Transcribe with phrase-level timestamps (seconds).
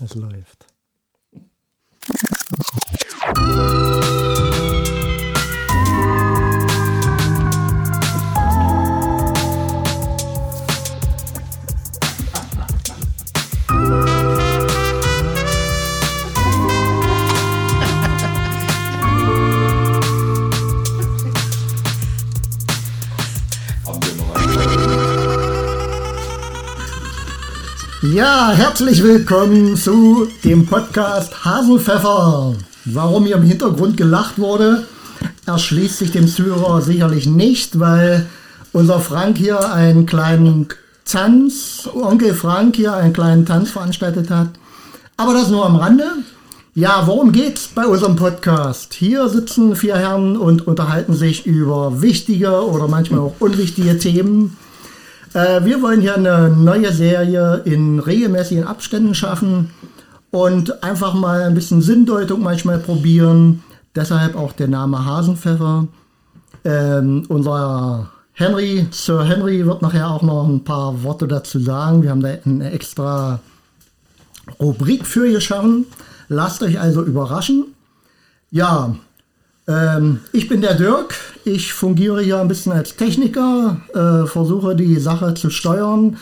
[0.00, 0.65] Es läuft.
[28.16, 32.54] Ja, herzlich willkommen zu dem Podcast Haselpfeffer.
[32.86, 34.86] Warum hier im Hintergrund gelacht wurde,
[35.44, 38.24] erschließt sich dem Zuhörer sicherlich nicht, weil
[38.72, 40.68] unser Frank hier einen kleinen
[41.04, 44.48] Tanz, Onkel Frank hier einen kleinen Tanz veranstaltet hat.
[45.18, 46.06] Aber das nur am Rande.
[46.74, 48.94] Ja, worum geht's bei unserem Podcast?
[48.94, 54.56] Hier sitzen vier Herren und unterhalten sich über wichtige oder manchmal auch unwichtige Themen.
[55.36, 59.68] Äh, wir wollen hier eine neue Serie in regelmäßigen Abständen schaffen
[60.30, 63.62] und einfach mal ein bisschen Sinndeutung manchmal probieren.
[63.94, 65.88] Deshalb auch der Name Hasenpfeffer.
[66.64, 72.02] Ähm, unser Henry, Sir Henry wird nachher auch noch ein paar Worte dazu sagen.
[72.02, 73.40] Wir haben da eine extra
[74.58, 75.84] Rubrik für geschaffen.
[76.28, 77.74] Lasst euch also überraschen.
[78.50, 78.96] Ja,
[79.68, 81.14] ähm, ich bin der Dirk.
[81.46, 86.16] Ich fungiere hier ein bisschen als Techniker, äh, versuche die Sache zu steuern,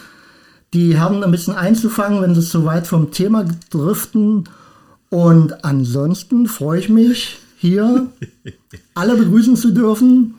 [0.74, 4.44] die Herren ein bisschen einzufangen, wenn sie zu weit vom Thema driften.
[5.08, 8.08] Und ansonsten freue ich mich, hier
[8.94, 10.34] alle begrüßen zu dürfen.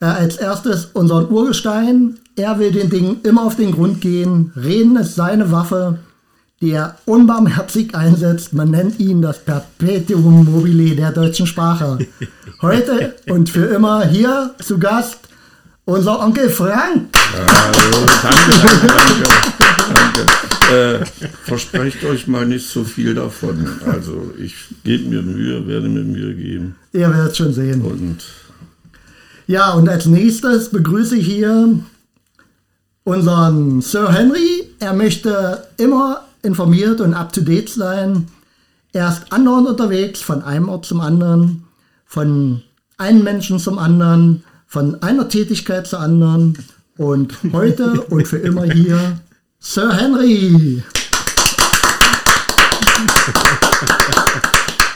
[0.00, 2.18] Äh, als erstes unseren Urgestein.
[2.34, 4.54] Er will den Dingen immer auf den Grund gehen.
[4.56, 5.98] Reden ist seine Waffe
[6.60, 8.52] die er unbarmherzig einsetzt.
[8.52, 11.98] Man nennt ihn das Perpetuum mobile der deutschen Sprache.
[12.62, 15.20] Heute und für immer hier zu Gast
[15.86, 17.16] unser Onkel Frank.
[17.32, 19.26] Hallo, danke, danke, danke.
[19.94, 20.30] danke.
[20.70, 21.04] Äh,
[21.44, 23.66] versprecht euch mal nicht so viel davon.
[23.90, 26.76] Also ich gebe mir Mühe, werde mir Mühe geben.
[26.92, 27.82] Ihr werdet schon sehen.
[27.82, 28.18] Und
[29.46, 31.80] ja, und als nächstes begrüße ich hier
[33.04, 34.68] unseren Sir Henry.
[34.78, 38.28] Er möchte immer informiert und up-to-date sein.
[38.92, 41.64] Er ist andauernd unterwegs, von einem Ort zum anderen,
[42.06, 42.62] von
[42.96, 46.58] einem Menschen zum anderen, von einer Tätigkeit zur anderen.
[46.96, 49.20] Und heute und für immer hier
[49.58, 50.82] Sir Henry.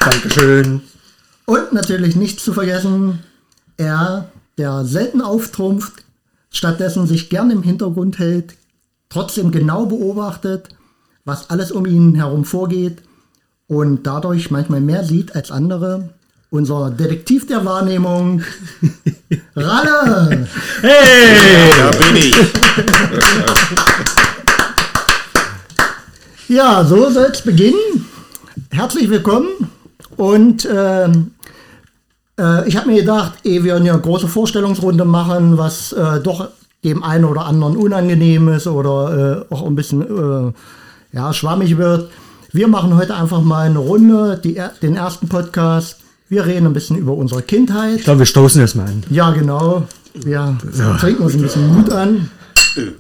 [0.01, 0.83] Dankeschön.
[1.47, 3.21] Und natürlich nicht zu vergessen,
[3.77, 6.05] er, der selten auftrumpft,
[6.51, 8.55] stattdessen sich gern im Hintergrund hält,
[9.09, 10.69] trotzdem genau beobachtet
[11.25, 12.99] was alles um ihn herum vorgeht
[13.67, 16.11] und dadurch manchmal mehr sieht als andere.
[16.51, 18.43] Unser Detektiv der Wahrnehmung,
[19.57, 20.47] Ralle!
[20.83, 22.37] Hey, da bin ich.
[26.47, 28.07] Ja, so soll es beginnen.
[28.71, 29.49] Herzlich willkommen.
[30.19, 36.21] Und äh, äh, ich habe mir gedacht, ehe wir eine große Vorstellungsrunde machen, was äh,
[36.21, 36.51] doch
[36.85, 40.53] dem einen oder anderen unangenehm ist oder äh, auch ein bisschen äh,
[41.15, 42.11] ja, schwammig wird.
[42.53, 45.99] Wir machen heute einfach mal eine Runde, die, den ersten Podcast.
[46.29, 47.99] Wir reden ein bisschen über unsere Kindheit.
[47.99, 49.05] Ich glaube, wir stoßen erstmal an.
[49.11, 49.87] Ja, genau.
[50.15, 50.97] Wir ja.
[50.97, 52.31] trinken uns ein bisschen Mut an.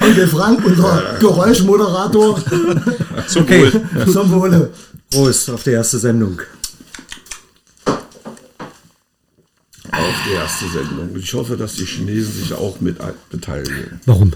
[0.00, 2.40] Onkel Frank, unser Geräuschmoderator.
[3.26, 3.70] Zum okay.
[3.72, 4.12] Wohl.
[4.12, 4.70] Zum Wohle.
[5.10, 6.40] Prost auf die erste Sendung.
[9.90, 11.10] Auf die erste Sendung.
[11.16, 12.96] Ich hoffe, dass die Chinesen sich auch mit
[13.30, 14.00] beteiligen.
[14.06, 14.32] Warum?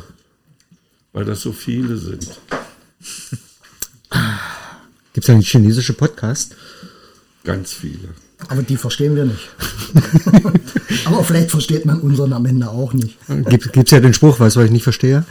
[1.12, 2.38] Weil das so viele sind.
[5.12, 6.54] Gibt es einen chinesischen Podcast?
[7.44, 8.10] Ganz viele.
[8.48, 9.48] Aber die verstehen wir nicht.
[11.06, 13.18] Aber vielleicht versteht man unseren am Ende auch nicht.
[13.48, 15.24] Gibt es ja den Spruch, weißt du, was ich nicht verstehe?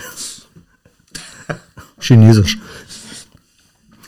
[1.99, 2.57] Chinesisch.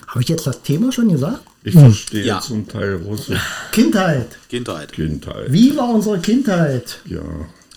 [0.08, 1.42] Habe ich jetzt das Thema schon gesagt?
[1.64, 2.40] Ich verstehe ja.
[2.42, 3.40] zum Teil Russisch.
[3.72, 4.38] Kindheit.
[4.50, 4.92] Kindheit.
[4.92, 5.52] Kindheit.
[5.52, 7.00] Wie war unsere Kindheit?
[7.06, 7.22] Ja.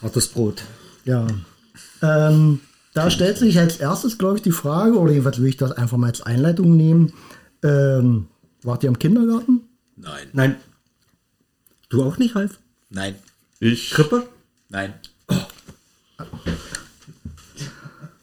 [0.02, 0.62] Hartes Brot.
[1.04, 1.26] Ja.
[2.00, 2.60] Ähm,
[2.94, 5.96] da stellt sich als erstes, glaube ich, die Frage, oder jedenfalls will ich das einfach
[5.96, 7.12] mal als Einleitung nehmen.
[7.62, 8.26] Ähm,
[8.62, 9.62] wart ihr im Kindergarten?
[9.96, 10.28] Nein.
[10.32, 10.56] Nein.
[11.88, 12.58] Du auch nicht, Ralf?
[12.90, 13.14] Nein.
[13.60, 13.90] Ich.
[13.90, 14.28] Krippe?
[14.68, 14.94] Nein.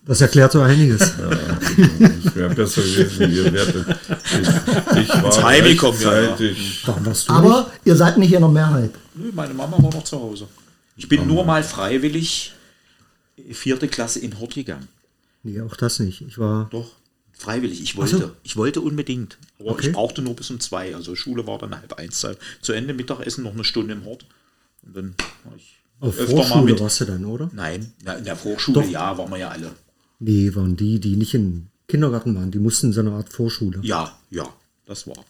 [0.05, 1.13] Das erklärt so einiges.
[1.99, 3.85] Ja, ich wäre besser gewesen, ihr werdet.
[4.95, 6.83] Ich, ich war rechtzeitig.
[6.85, 6.95] Ja.
[7.27, 7.69] Aber nicht?
[7.85, 8.91] ihr seid nicht in der Mehrheit.
[9.15, 10.47] Nö, meine Mama war noch zu Hause.
[10.97, 11.33] Ich bin Mama.
[11.33, 12.53] nur mal freiwillig
[13.53, 14.87] vierte Klasse in Hort gegangen.
[15.43, 16.21] Nee, auch das nicht.
[16.21, 16.67] Ich war.
[16.71, 16.91] Doch,
[17.33, 17.81] freiwillig.
[17.81, 18.17] Ich wollte.
[18.17, 18.31] So.
[18.43, 19.37] Ich wollte unbedingt.
[19.59, 19.87] Aber Okay.
[19.87, 20.93] ich brauchte nur bis um zwei.
[20.95, 22.25] Also Schule war dann halb eins.
[22.61, 24.25] Zu Ende Mittagessen noch eine Stunde im Hort.
[24.83, 25.15] Und dann
[25.45, 26.81] war ich Auf öfter mal Vorschule mit.
[26.81, 27.49] warst du dann, oder?
[27.53, 28.89] Nein, in der Vorschule, Doch.
[28.89, 29.71] ja, waren wir ja alle.
[30.19, 32.51] Nee, waren die, die nicht in Kindergarten waren.
[32.51, 33.79] Die mussten in so eine Art Vorschule.
[33.83, 34.47] Ja, ja,
[34.85, 35.23] das war.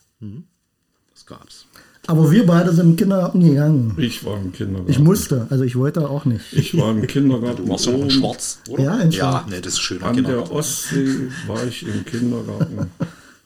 [1.13, 1.65] Das gab's.
[2.09, 3.93] Aber wir beide sind im Kindergarten gegangen.
[3.97, 4.89] Ich war im Kindergarten.
[4.89, 6.53] Ich musste, also ich wollte auch nicht.
[6.53, 7.65] Ich war im Kindergarten.
[7.65, 8.83] Du warst ja noch in Schwarz, oder?
[8.83, 9.49] Ja, in Ja, Schwarz.
[9.51, 10.01] ne, das ist schön.
[10.01, 12.89] An der Ostsee war ich im Kindergarten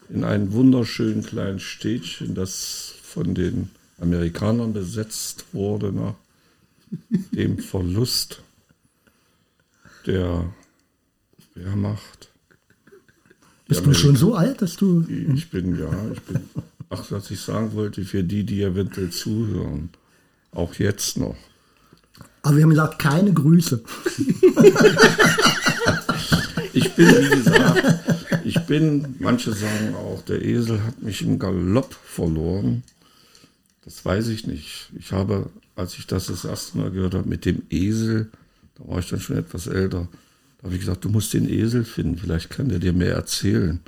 [0.10, 3.69] in einem wunderschönen kleinen Städtchen, das von den
[4.00, 6.13] Amerikanern besetzt wurde nach
[7.33, 8.44] dem Verlust
[10.07, 10.45] der
[11.56, 12.30] Wehrmacht.
[13.68, 15.04] Bist du schon so alt, dass du.
[15.36, 16.42] Ich bin, ja, ich bin.
[16.93, 19.89] Ach, was ich sagen wollte, für die, die eventuell zuhören,
[20.51, 21.35] auch jetzt noch.
[22.43, 23.83] Aber wir haben gesagt, keine Grüße.
[26.73, 28.03] Ich bin, wie gesagt,
[28.43, 32.83] ich bin, manche sagen auch, der Esel hat mich im Galopp verloren.
[33.85, 34.89] Das weiß ich nicht.
[34.97, 38.29] Ich habe, als ich das das erste Mal gehört habe, mit dem Esel,
[38.75, 40.07] da war ich dann schon etwas älter,
[40.57, 43.79] da habe ich gesagt, du musst den Esel finden, vielleicht kann der dir mehr erzählen,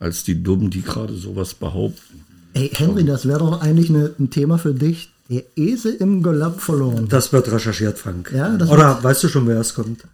[0.00, 2.24] als die Dummen, die gerade sowas behaupten.
[2.54, 5.10] Ey, Henry, das wäre doch eigentlich eine, ein Thema für dich.
[5.28, 7.08] Der Esel im Galopp verloren.
[7.08, 8.32] Das wird recherchiert, Frank.
[8.34, 10.04] Ja, das Oder weißt du schon, wer es kommt?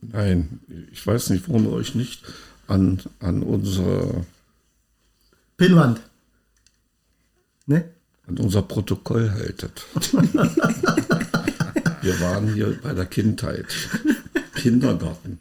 [0.00, 0.60] Nein,
[0.92, 2.22] ich weiß nicht, warum ihr euch nicht
[2.68, 4.24] an, an unsere
[5.56, 6.00] Pinnwand.
[7.66, 7.84] Ne?
[8.28, 9.84] an unser Protokoll haltet.
[12.02, 13.66] Wir waren hier bei der Kindheit.
[14.54, 15.38] Kindergarten.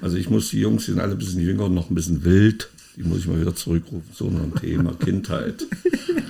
[0.00, 2.24] Also ich muss die Jungs die sind alle ein bisschen jünger und noch ein bisschen
[2.24, 2.70] wild.
[2.98, 4.10] Die muss ich mal wieder zurückrufen.
[4.12, 5.66] So ein Thema Kindheit.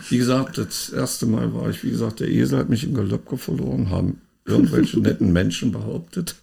[0.09, 3.37] Wie gesagt, das erste Mal war ich, wie gesagt, der Esel hat mich in Galopko
[3.37, 6.37] verloren, haben irgendwelche netten Menschen behauptet.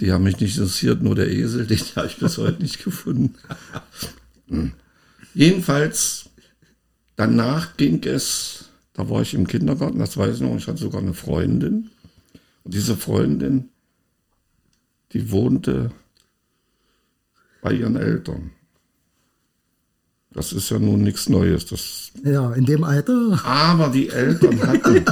[0.00, 3.34] Die haben mich nicht interessiert, nur der Esel, den habe ich bis heute nicht gefunden.
[4.48, 4.72] Hm.
[5.34, 6.30] Jedenfalls
[7.20, 11.02] Danach ging es, da war ich im Kindergarten, das weiß ich noch, ich hatte sogar
[11.02, 11.90] eine Freundin.
[12.64, 13.68] Und diese Freundin,
[15.12, 15.92] die wohnte
[17.60, 18.52] bei ihren Eltern.
[20.32, 21.66] Das ist ja nun nichts Neues.
[21.66, 23.40] Das, Ja, in dem Alter.
[23.44, 25.04] aber die Eltern hatten,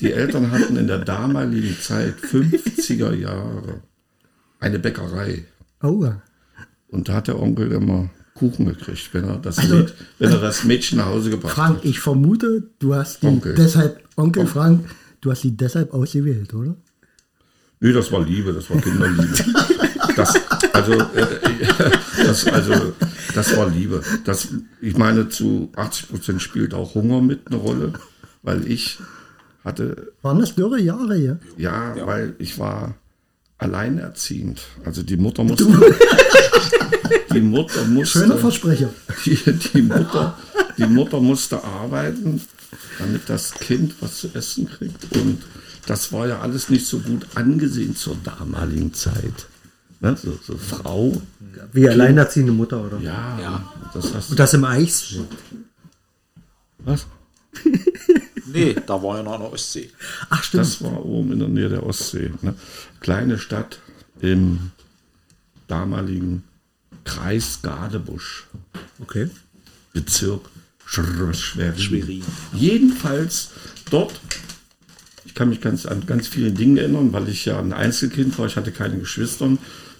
[0.00, 3.82] die Eltern hatten in der damaligen Zeit, 50er Jahre,
[4.60, 5.44] eine Bäckerei.
[5.82, 6.06] Oh.
[6.88, 10.40] Und da hat der Onkel immer Kuchen gekriegt, wenn er das, Also, Mäd- wenn er
[10.40, 11.84] das Mädchen nach Hause gebracht Frank, hat.
[11.84, 13.54] ich vermute, du hast die Onkel.
[13.54, 14.88] deshalb, Onkel Frank,
[15.20, 16.76] du hast die deshalb ausgewählt, oder?
[17.80, 19.26] Nee, das war Liebe, das war Kinderliebe.
[20.16, 20.34] Das,
[20.72, 21.26] also, äh,
[22.24, 22.92] das, also,
[23.34, 24.02] das war Liebe.
[24.24, 24.48] Das,
[24.80, 27.92] ich meine, zu 80 Prozent spielt auch Hunger mit eine Rolle,
[28.42, 28.98] weil ich
[29.64, 31.38] hatte, Waren das dürre Jahre hier?
[31.56, 32.94] ja, weil ich war
[33.58, 34.60] alleinerziehend.
[34.84, 35.66] Also die Mutter musste,
[37.32, 38.88] die Mutter musste, Schöner Versprecher.
[39.26, 39.36] die,
[39.74, 40.38] die, Mutter,
[40.78, 42.40] die Mutter musste arbeiten,
[42.98, 45.14] damit das Kind was zu essen kriegt.
[45.16, 45.42] Und
[45.86, 49.46] das war ja alles nicht so gut angesehen zur damaligen Zeit.
[50.00, 50.16] Ne?
[50.16, 51.20] So, so Frau,
[51.72, 52.98] Wie alleinerziehende Mutter, oder?
[53.00, 53.72] ja, Ja.
[53.92, 55.26] das hast Und das im Eichsfeld.
[56.78, 57.06] was?
[58.52, 59.90] Nee, da war ja noch der Ostsee.
[60.28, 60.62] Ach, stimmt.
[60.64, 62.32] Das war oben in der Nähe der Ostsee.
[62.42, 62.54] Ne?
[62.98, 63.78] Kleine Stadt
[64.20, 64.72] im
[65.68, 66.42] damaligen
[67.04, 68.48] Kreis Gadebusch.
[69.00, 69.30] Okay.
[69.92, 70.46] Bezirk
[70.84, 71.78] Sch- Schwerin.
[71.78, 72.24] Schwerin.
[72.52, 73.50] Jedenfalls
[73.88, 74.18] dort,
[75.24, 78.46] ich kann mich ganz, an ganz viele Dinge erinnern, weil ich ja ein Einzelkind war,
[78.46, 79.48] ich hatte keine Geschwister.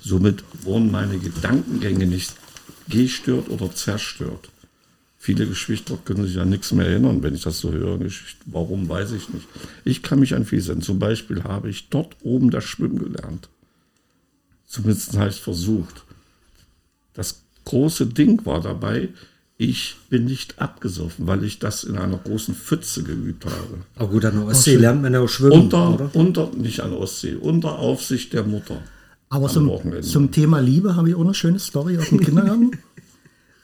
[0.02, 2.34] Somit wurden meine Gedankengänge nicht
[2.88, 4.50] gestört oder zerstört.
[5.18, 7.98] Viele Geschwister können sich an nichts mehr erinnern, wenn ich das so höre.
[8.46, 9.46] Warum, weiß ich nicht.
[9.84, 10.82] Ich kann mich an vieles erinnern.
[10.84, 13.48] Zum Beispiel habe ich dort oben das Schwimmen gelernt.
[14.66, 16.04] Zumindest habe ich es versucht.
[17.12, 19.10] Das große Ding war dabei,
[19.58, 23.84] ich bin nicht abgesoffen, weil ich das in einer großen Pfütze geübt habe.
[23.96, 26.10] Aber gut, an der Ostsee lernt man ja auch schwimmen, Unter, oder?
[26.14, 28.82] unter, nicht an der Ostsee, unter Aufsicht der Mutter.
[29.30, 32.72] Aber zum, zum Thema Liebe habe ich auch eine schöne Story aus dem Kindergarten.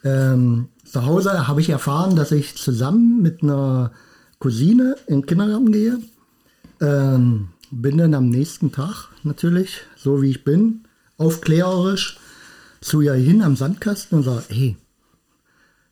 [0.03, 3.91] ähm, zu Hause habe ich erfahren, dass ich zusammen mit einer
[4.39, 5.99] Cousine in den Kindergarten gehe.
[6.79, 10.85] Ähm, bin dann am nächsten Tag natürlich, so wie ich bin,
[11.17, 12.17] aufklärerisch
[12.79, 14.77] zu ihr hin am Sandkasten und sage, hey,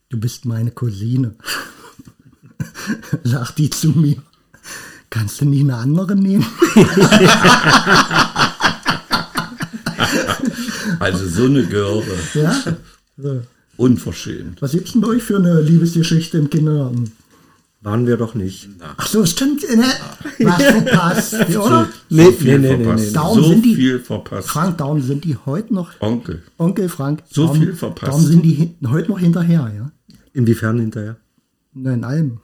[0.08, 1.36] du bist meine Cousine.
[3.24, 4.22] Sagt die zu mir,
[5.10, 6.46] kannst du nicht eine andere nehmen?
[11.00, 12.04] Also so eine Göre.
[12.34, 12.56] ja?
[13.18, 13.42] So.
[13.78, 14.62] Unverschämt.
[14.62, 17.12] Was gibt's denn bei euch für eine Liebesgeschichte im Kindergarten?
[17.82, 18.68] Waren wir doch nicht.
[18.98, 19.62] Ach so, stimmt.
[19.64, 19.84] Ne?
[20.40, 21.88] Was verpasst, oder?
[22.10, 23.04] So Nee, viel nee, nee, verpasst.
[23.04, 23.14] nee, nee.
[23.14, 24.48] Darum so sind die- viel verpasst.
[24.50, 26.42] Frank, darum sind die heute noch, Onkel.
[26.58, 28.08] Onkel Frank, So darum, viel verpasst.
[28.12, 29.92] Darum sind die heute noch hinterher, ja?
[30.34, 31.18] Inwiefern hinterher?
[31.74, 32.40] Na, in allem.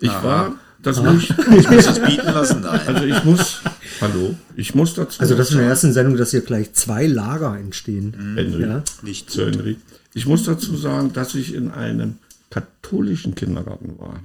[0.00, 2.60] Ich war, das muss ich, Ich muss das bieten lassen.
[2.60, 2.80] Nein.
[2.86, 3.60] also ich muss,
[4.00, 7.06] Hallo, ich muss dazu Also das in sagen- der ersten Sendung, dass hier gleich zwei
[7.06, 8.34] Lager entstehen.
[8.36, 8.62] Henry.
[8.62, 8.84] Ja.
[9.02, 9.76] Nicht Zu Henry.
[10.14, 12.16] Ich muss dazu sagen, dass ich in einem
[12.50, 14.22] katholischen Kindergarten war.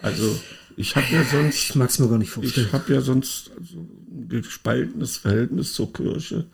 [0.00, 0.38] Also
[0.76, 2.66] ich habe ja sonst, Ich mag es mir gar nicht vorstellen.
[2.68, 6.46] ich habe ja sonst also ein gespaltenes Verhältnis zur Kirche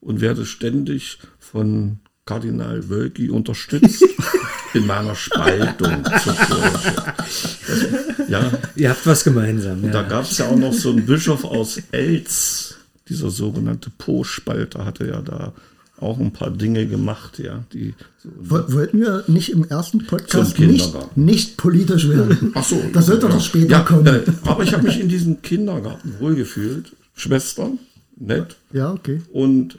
[0.00, 4.04] und werde ständig von Kardinal Wölki unterstützt
[4.74, 7.14] in meiner Spaltung zur Kirche.
[7.16, 9.82] Das, ja, Ihr habt was gemeinsam.
[9.90, 10.08] da Ja.
[10.08, 12.74] gab es ja auch noch so einen Bischof aus Elz,
[13.08, 15.52] dieser sogenannte Po-Spalter hatte ja da
[16.00, 20.58] auch ein paar Dinge gemacht, ja, die so Woll- Wollten wir nicht im ersten Podcast
[20.58, 22.50] nicht, nicht politisch werden?
[22.54, 22.82] Ach so.
[22.92, 24.06] Das wird doch noch später ja, kommen.
[24.06, 26.92] Äh, aber ich habe mich in diesem Kindergarten wohlgefühlt.
[27.14, 27.78] Schwestern,
[28.18, 28.56] nett.
[28.72, 29.22] Ja, okay.
[29.32, 29.78] Und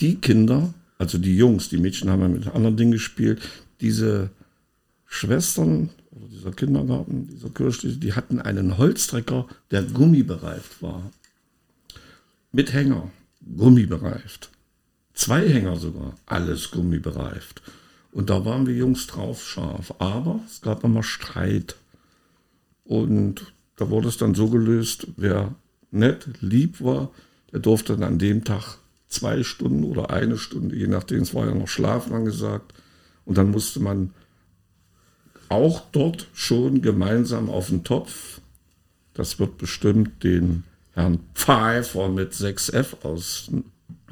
[0.00, 3.40] die Kinder, also die Jungs, die Mädchen haben ja mit anderen Dingen gespielt,
[3.82, 4.30] diese
[5.06, 11.10] Schwestern oder dieser Kindergarten, dieser Kirche, die hatten einen Holztrecker, der gummibereift war.
[12.52, 13.10] Mit Hänger,
[13.56, 14.50] gummibereift.
[15.14, 17.62] Zwei Hänger sogar, alles gummibereift.
[18.12, 19.94] Und da waren wir Jungs drauf scharf.
[19.98, 21.76] Aber es gab immer Streit.
[22.84, 25.54] Und da wurde es dann so gelöst, wer
[25.90, 27.10] nett, lieb war,
[27.52, 31.46] der durfte dann an dem Tag zwei Stunden oder eine Stunde, je nachdem, es war
[31.46, 32.72] ja noch Schlafen angesagt.
[33.24, 34.10] Und dann musste man
[35.48, 38.40] auch dort schon gemeinsam auf den Topf,
[39.14, 40.64] das wird bestimmt den
[40.94, 43.50] Herrn Pfeiffer mit 6F aus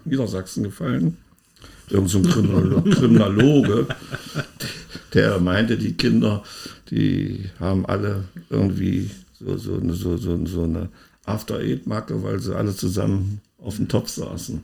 [0.04, 1.16] Niedersachsen gefallen,
[1.88, 2.24] irgend so ein
[2.90, 3.86] Kriminologe,
[5.14, 6.42] der meinte, die Kinder,
[6.90, 10.88] die haben alle irgendwie so, so, eine- so, so, so eine
[11.24, 14.62] After-Eight-Macke, weil sie alle zusammen auf dem Topf saßen.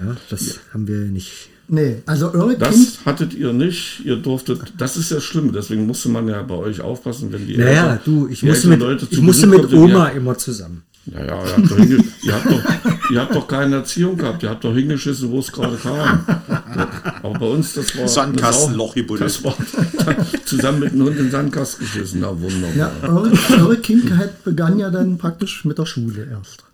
[0.00, 1.48] ja, das haben wir nicht.
[1.68, 5.86] Nee, also eure Das Kind, hattet ihr nicht, ihr durftet, das ist ja schlimm, deswegen
[5.86, 9.06] musste man ja bei euch aufpassen, wenn die Naja, Eltern- du, ich musste mit, Leute
[9.10, 10.82] ich musste mit Oma die- immer zusammen.
[11.12, 14.50] Ja, ja, ihr habt, doch ihr, habt doch, ihr habt doch keine Erziehung gehabt, ihr
[14.50, 16.24] habt doch hingeschissen, wo es gerade kam.
[17.22, 18.08] Aber bei uns, das war.
[18.08, 19.24] Sandkastenloch gebuddelt.
[19.30, 19.54] das war
[20.44, 22.74] zusammen mit dem Hund in den Sandkasten geschissen, na wunderbar.
[22.76, 26.64] ja, eure, eure Kindheit begann ja dann praktisch mit der Schule erst.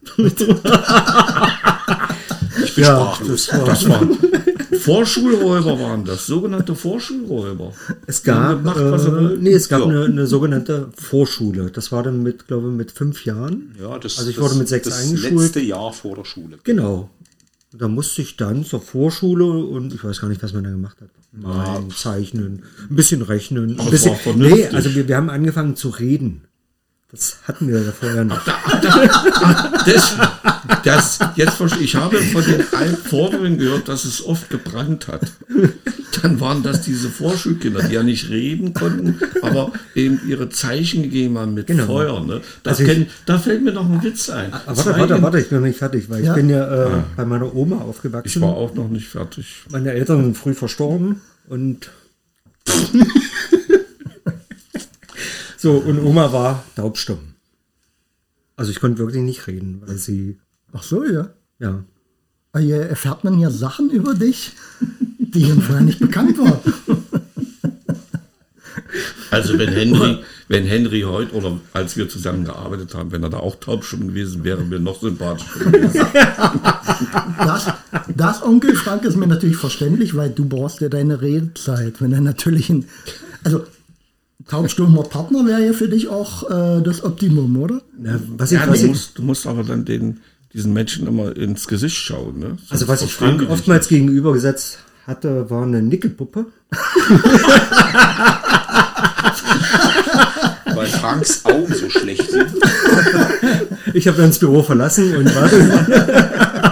[2.64, 3.50] Ich bin sprachlos.
[3.66, 4.00] das war,
[4.84, 7.72] Vorschulräuber waren das, sogenannte Vorschulräuber.
[8.06, 9.86] es gab, gemacht, äh, nee, es gab Ja.
[9.86, 11.70] eine, eine sogenannte Vorschule.
[11.70, 13.74] Das war dann mit, glaube ich, mit fünf Jahren.
[13.80, 15.32] Ja, das, Also ich das, wurde mit sechs das eingeschult.
[15.34, 16.58] letzte Jahr vor der Schule.
[16.64, 17.10] Genau.
[17.74, 20.98] Da musste ich dann zur Vorschule und ich weiß gar nicht, was man da gemacht
[21.00, 21.08] hat.
[21.32, 23.80] Malen, zeichnen, ein bisschen rechnen.
[23.80, 26.42] Ein bisschen, nee, also wir, wir haben angefangen zu reden.
[27.12, 28.40] Das hatten wir ja vorher nicht.
[29.86, 30.16] Das,
[30.82, 31.94] das, jetzt verstehe ich.
[31.94, 32.62] Ich habe von den
[32.96, 35.20] Vorderen gehört, dass es oft gebrannt hat.
[36.22, 41.36] Dann waren das diese Vorschulkinder, die ja nicht reden konnten, aber eben ihre Zeichen gegeben
[41.36, 41.84] haben mit Genau.
[41.84, 42.24] Feuer.
[42.24, 42.40] Ne?
[42.62, 44.50] Das Also ich- kenn, da fällt mir noch ein Witz ein.
[44.52, 46.30] Aber warte, warte, Zwei- warte, ich bin noch nicht fertig, weil Ja.
[46.30, 48.28] ich bin ja äh, bei meiner Oma aufgewachsen.
[48.28, 49.64] Ich war auch noch nicht fertig.
[49.70, 51.90] Meine Eltern sind früh verstorben und
[55.62, 57.34] so und Oma war taubstumm.
[58.56, 60.38] Also ich konnte wirklich nicht reden, weil sie
[60.72, 61.30] Ach so, ja.
[61.58, 61.84] ja
[62.52, 64.52] Aber Hier erfährt man ja Sachen über dich,
[65.18, 66.58] die ihm vorher nicht bekannt waren.
[69.30, 73.38] Also wenn Henry, wenn Henry heute oder als wir zusammen gearbeitet haben, wenn er da
[73.38, 76.06] auch taubstumm gewesen wäre, wäre noch sympathischer gewesen.
[77.38, 77.66] Das,
[78.14, 82.00] das, Onkel Frank, ist mir natürlich verständlich, weil du brauchst ja deine Redezeit.
[82.00, 82.84] Wenn er natürlich ein.
[83.42, 83.64] Also,
[84.46, 87.80] taubstummer Partner wäre ja für dich auch äh, das Optimum, oder?
[87.98, 90.20] Na, was ich, Ja, was du, ich, musst, du musst aber dann den,
[90.52, 92.38] diesen Menschen immer ins Gesicht schauen.
[92.38, 92.56] Ne?
[92.68, 96.46] also was ich Frank oftmals gegenübergesetzt hatte, war eine Nickelpuppe.
[100.74, 102.50] Weil Franks Augen so schlecht sind.
[103.94, 106.71] Ich habe dann das Büro verlassen und warte.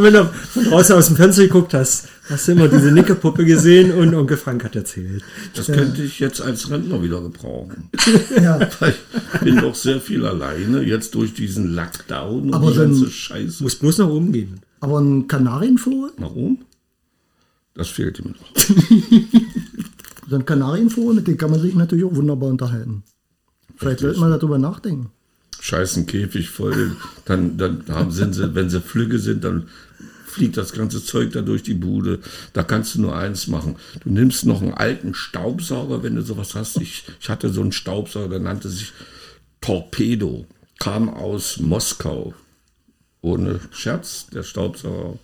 [0.00, 3.44] und wenn du von draußen aus dem Fenster geguckt hast, hast du immer diese Nickelpuppe
[3.44, 5.22] gesehen und Onkel Frank hat erzählt.
[5.54, 7.90] Das könnte ich jetzt als Rentner wieder gebrauchen.
[8.42, 8.58] Ja.
[8.80, 8.94] Weil
[9.34, 13.10] ich bin doch sehr viel alleine, jetzt durch diesen Lockdown und Aber die dann- ganze
[13.10, 13.62] Scheiße.
[13.62, 14.60] Muss bloß nach oben gehen.
[14.80, 16.12] Aber ein Kanarienvogel?
[16.16, 16.58] Warum?
[17.74, 18.52] Das fehlte mir noch.
[20.28, 23.02] So ein Kanarienvogel, mit dem kann man sich natürlich auch wunderbar unterhalten.
[23.76, 25.10] Vielleicht sollte man darüber nachdenken.
[25.60, 26.96] Scheißen Käfig voll.
[27.26, 29.68] Dann, dann haben, sind sie, wenn sie Flügge sind, dann
[30.26, 32.20] fliegt das ganze Zeug da durch die Bude.
[32.52, 33.76] Da kannst du nur eins machen.
[34.02, 36.80] Du nimmst noch einen alten Staubsauger, wenn du sowas hast.
[36.80, 38.92] Ich, ich hatte so einen Staubsauger, der nannte sich
[39.60, 40.46] Torpedo.
[40.78, 42.34] Kam aus Moskau.
[43.20, 45.18] Ohne Scherz, der Staubsauger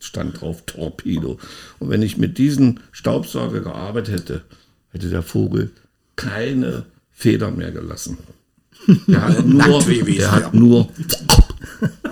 [0.00, 1.38] stand drauf Torpedo.
[1.78, 4.42] Und wenn ich mit diesem Staubsauger gearbeitet hätte,
[4.90, 5.70] hätte der Vogel
[6.16, 8.18] keine Feder mehr gelassen.
[9.06, 10.88] Der hat nur, der hat nur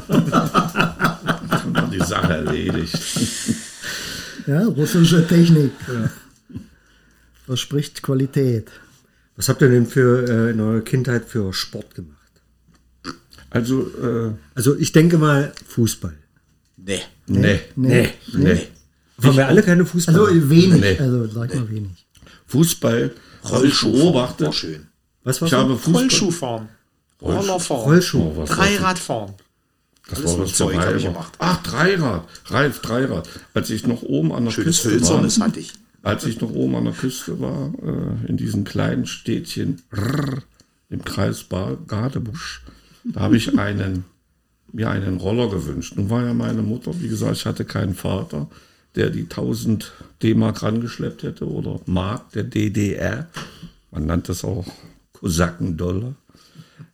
[0.09, 0.31] Dann
[1.75, 2.99] war die Sache erledigt.
[4.47, 5.73] Ja, russische Technik.
[7.47, 8.69] Verspricht Qualität.
[9.37, 12.19] Was habt ihr denn für äh, in eurer Kindheit für Sport gemacht?
[13.51, 16.15] Also, äh, Also ich denke mal Fußball.
[16.77, 17.01] Nee.
[17.27, 18.09] nee, Nee.
[18.33, 18.69] nee.
[19.23, 20.27] Haben wir alle keine Fußballer?
[20.29, 20.99] Also wenig, Nee.
[20.99, 22.07] also sag mal wenig.
[22.47, 23.13] Fußball
[23.49, 24.55] Rollschuh war beobachtet.
[24.55, 24.87] schön.
[25.25, 26.03] Was war Ich habe Fußball.
[26.03, 26.69] Rollschuhfahren.
[27.21, 27.83] Rollerfahren.
[27.85, 28.21] Rollschuh.
[28.21, 29.35] Oh, was war Dreiradfahren.
[30.09, 31.33] Das Alles war so das Zeug hab ich gemacht.
[31.39, 32.27] Ach, Dreirad.
[32.47, 33.29] Ralf, Dreirad.
[33.55, 35.73] Als ich noch oben an der Schönes Küste war, Hölzernes hatte ich.
[36.03, 40.43] als ich noch oben an der Küste war, äh, in diesem kleinen Städtchen Rrr,
[40.91, 42.63] im Kreis Ba- Gadebusch,
[43.05, 44.05] da habe ich einen,
[44.73, 45.95] mir einen Roller gewünscht.
[45.97, 48.49] Nun war ja meine Mutter, wie gesagt, ich hatte keinen Vater,
[48.97, 53.29] der die 1000 D-Mark rangeschleppt hätte oder Mark der DDR.
[53.93, 54.67] Man nannte es auch
[55.23, 56.15] Kosakendollar.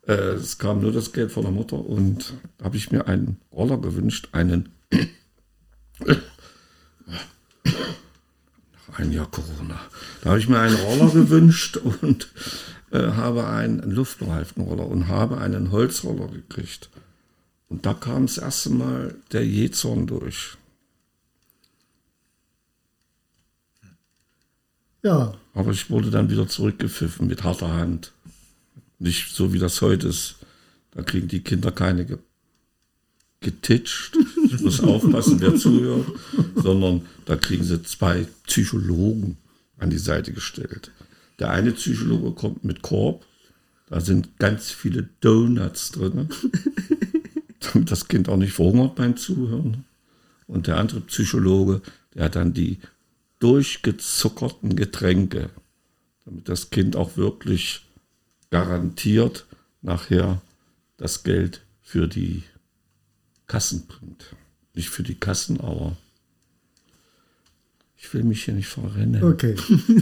[0.06, 3.38] Äh, es kam nur das Geld von der Mutter und da habe ich mir einen
[3.50, 4.68] Roller gewünscht, einen
[8.92, 9.80] ein Jahr Corona.
[10.22, 12.30] Da habe ich mir einen Roller gewünscht und
[12.90, 16.90] äh, habe einen, einen luftbereiften Roller und habe einen Holzroller gekriegt.
[17.70, 20.58] Und da kam das erste Mal der Jezorn durch.
[25.02, 28.12] Ja, Aber ich wurde dann wieder zurückgepfiffen mit harter Hand.
[28.98, 30.36] Nicht so wie das heute ist.
[30.92, 32.18] Da kriegen die Kinder keine ge
[33.40, 34.16] getitscht.
[34.46, 36.06] Ich muss aufpassen, wer zuhört.
[36.56, 39.36] Sondern da kriegen sie zwei Psychologen
[39.78, 40.90] an die Seite gestellt.
[41.38, 43.24] Der eine Psychologe kommt mit Korb.
[43.88, 46.28] Da sind ganz viele Donuts drin.
[47.60, 49.84] damit das Kind auch nicht verhungert beim Zuhören.
[50.46, 51.82] Und der andere Psychologe,
[52.14, 52.78] der hat dann die
[53.38, 55.50] durchgezuckerten Getränke,
[56.24, 57.82] damit das Kind auch wirklich
[58.50, 59.46] garantiert
[59.82, 60.40] nachher
[60.96, 62.42] das Geld für die
[63.46, 64.24] Kassen bringt.
[64.74, 65.96] Nicht für die Kassen, aber
[68.00, 69.22] ich will mich hier nicht verrennen.
[69.24, 69.56] okay.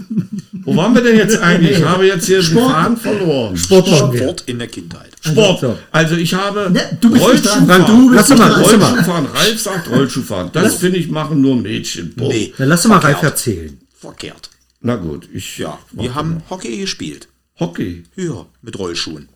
[0.65, 1.79] Wo waren wir denn jetzt eigentlich?
[1.79, 3.57] Ich habe jetzt hier den Faden verloren.
[3.57, 4.19] Sport wir.
[4.19, 5.11] Sport in der Kindheit.
[5.21, 5.61] Sport.
[5.61, 5.79] so.
[5.93, 7.25] Also ich habe Ne, du bist.
[7.25, 7.87] Rollschuhfahren.
[7.87, 8.53] Du bist Lass mal.
[8.53, 9.27] Rollschuhfahren.
[9.27, 10.51] Ralf sagt Rollschuhfahren.
[10.53, 12.15] Das finde ich machen nur Mädchen.
[12.15, 12.35] Punkt.
[12.35, 12.53] Nee.
[12.59, 13.33] Dann lass doch mal Ralf verkehrt.
[13.33, 13.81] erzählen.
[13.99, 14.51] Verkehrt.
[14.83, 17.29] Na gut, ich Ja, wir haben Hockey gespielt.
[17.59, 18.05] Hockey.
[18.17, 19.29] Ja, mit Rollschuhen.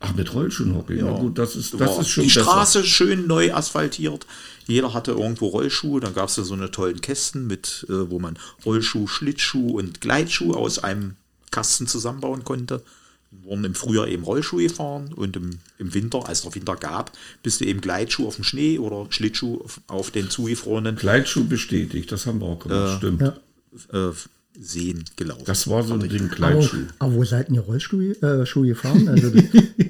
[0.00, 1.00] Ach, mit Rollschuhenhockey.
[1.00, 2.42] Na gut, das ist, das War ist schon die besser.
[2.42, 4.26] Straße schön neu asphaltiert.
[4.66, 6.00] Jeder hatte irgendwo Rollschuhe.
[6.00, 10.00] Dann gab es da so eine tollen Kästen mit, äh, wo man Rollschuh, Schlittschuh und
[10.00, 11.14] Gleitschuh aus einem
[11.52, 12.82] Kasten zusammenbauen konnte.
[13.30, 17.60] Wurden im Frühjahr eben Rollschuhe gefahren und im, im Winter, als der Winter gab, bist
[17.60, 22.26] du eben Gleitschuh auf dem Schnee oder Schlittschuh auf, auf den zugefrorenen Gleitschuh bestätigt, das
[22.26, 23.22] haben wir auch gemacht, stimmt.
[23.22, 24.10] Ja.
[24.10, 24.12] äh,
[24.60, 25.44] Seen gelaufen.
[25.46, 26.76] Das war so ein Ding, Aber, Gleitschuh.
[26.98, 29.08] aber wo seid ihr Rollschuhe äh, gefahren?
[29.08, 29.32] Also,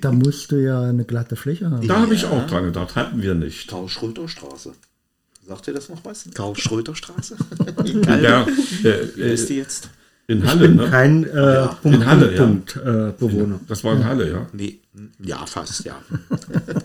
[0.00, 1.86] da musst du ja eine glatte Fläche haben.
[1.88, 3.68] Da habe ich auch dran gedacht, hatten wir nicht.
[3.68, 4.72] Karl-Schröter-Straße.
[5.48, 6.26] Sagt ihr das noch was?
[6.32, 7.36] Karl-Schröter-Straße?
[8.22, 9.90] Ja, Wie äh, ist die jetzt?
[10.28, 10.88] in Halle, ne?
[10.88, 12.42] Kein äh, Punkt, In Halle, ja.
[12.44, 13.60] Punkt, äh, Bewohner.
[13.66, 14.46] Das war in Halle, ja.
[14.52, 14.78] Nee,
[15.18, 15.96] ja, fast, ja.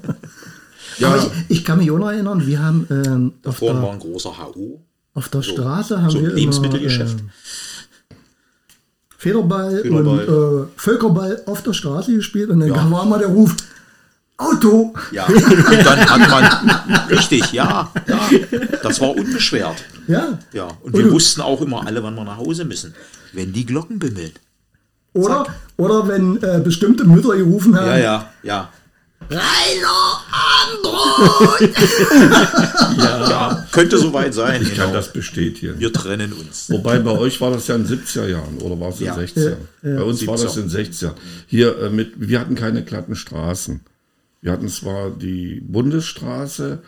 [0.98, 4.00] Ja, Aber ich, ich kann mich auch noch erinnern, wir haben ähm, Vorhin war ein
[4.00, 4.80] großer HU.
[5.14, 7.20] auf der Straße haben so ein wir Lebensmittelgeschäft.
[7.20, 7.32] Immer, äh,
[9.18, 10.28] Federball, Federball.
[10.28, 13.56] und äh, Völkerball auf der Straße gespielt und dann war mal der Ruf,
[14.38, 14.94] Auto!
[15.12, 18.20] Ja, und dann hat man, richtig, ja, ja,
[18.84, 19.84] das war unbeschwert.
[20.08, 20.38] Ja.
[20.54, 22.94] Ja, und wir wussten auch immer alle, wann wir nach Hause müssen,
[23.34, 24.34] wenn die Glocken bimmeln.
[25.14, 28.70] Oder, oder wenn äh, bestimmte Mütter gerufen haben, Ja, ja, ja.
[29.30, 31.76] Rainer Android!
[32.98, 34.62] Ja, könnte soweit sein.
[34.62, 34.94] ich kann genau.
[34.94, 35.80] das bestätigen.
[35.80, 36.70] Wir trennen uns.
[36.70, 39.16] Wobei bei euch war das ja in den 70er Jahren oder war es in Ja.
[39.16, 39.58] den 60er?
[39.84, 40.62] Bei uns war das 70er.
[40.62, 41.12] in den 60er.
[41.48, 43.82] Hier äh, mit, wir hatten keine glatten Straßen.
[44.42, 46.80] Wir hatten zwar die Bundesstraße,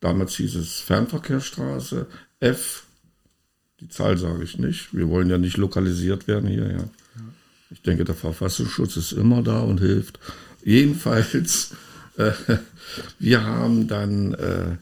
[0.00, 2.06] damals hieß es Fernverkehrsstraße,
[2.40, 2.84] F,
[3.80, 4.94] die Zahl sage ich nicht.
[4.94, 6.84] Wir wollen ja nicht lokalisiert werden hier, ja.
[7.70, 10.18] Ich denke, der Verfassungsschutz ist immer da und hilft.
[10.64, 11.72] Jedenfalls,
[12.16, 12.32] äh,
[13.18, 14.76] wir haben dann äh,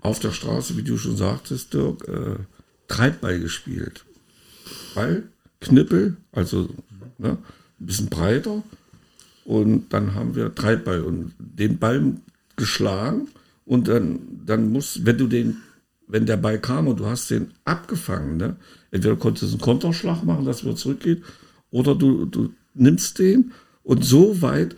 [0.00, 2.36] auf der Straße, wie du schon sagtest, Dirk, äh,
[2.88, 4.04] Treibball gespielt.
[4.94, 5.24] Ball,
[5.60, 6.68] Knippel, also
[7.18, 7.38] ne,
[7.80, 8.62] ein bisschen breiter.
[9.44, 12.14] Und dann haben wir Treibball und den Ball
[12.56, 13.28] geschlagen.
[13.64, 15.58] Und dann, dann muss, wenn du den,
[16.06, 18.56] wenn der Ball kam und du hast den abgefangen, ne,
[18.90, 21.22] entweder konntest du einen Konterschlag machen, dass er zurückgeht,
[21.70, 23.52] oder du, du nimmst den
[23.86, 24.74] und so weit,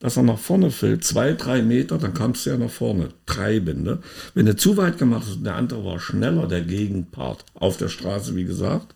[0.00, 3.82] dass er nach vorne fällt, zwei, drei Meter, dann kannst du ja nach vorne treiben.
[3.82, 3.98] Ne?
[4.34, 7.88] Wenn du zu weit gemacht hast und der andere war schneller, der Gegenpart auf der
[7.88, 8.94] Straße, wie gesagt,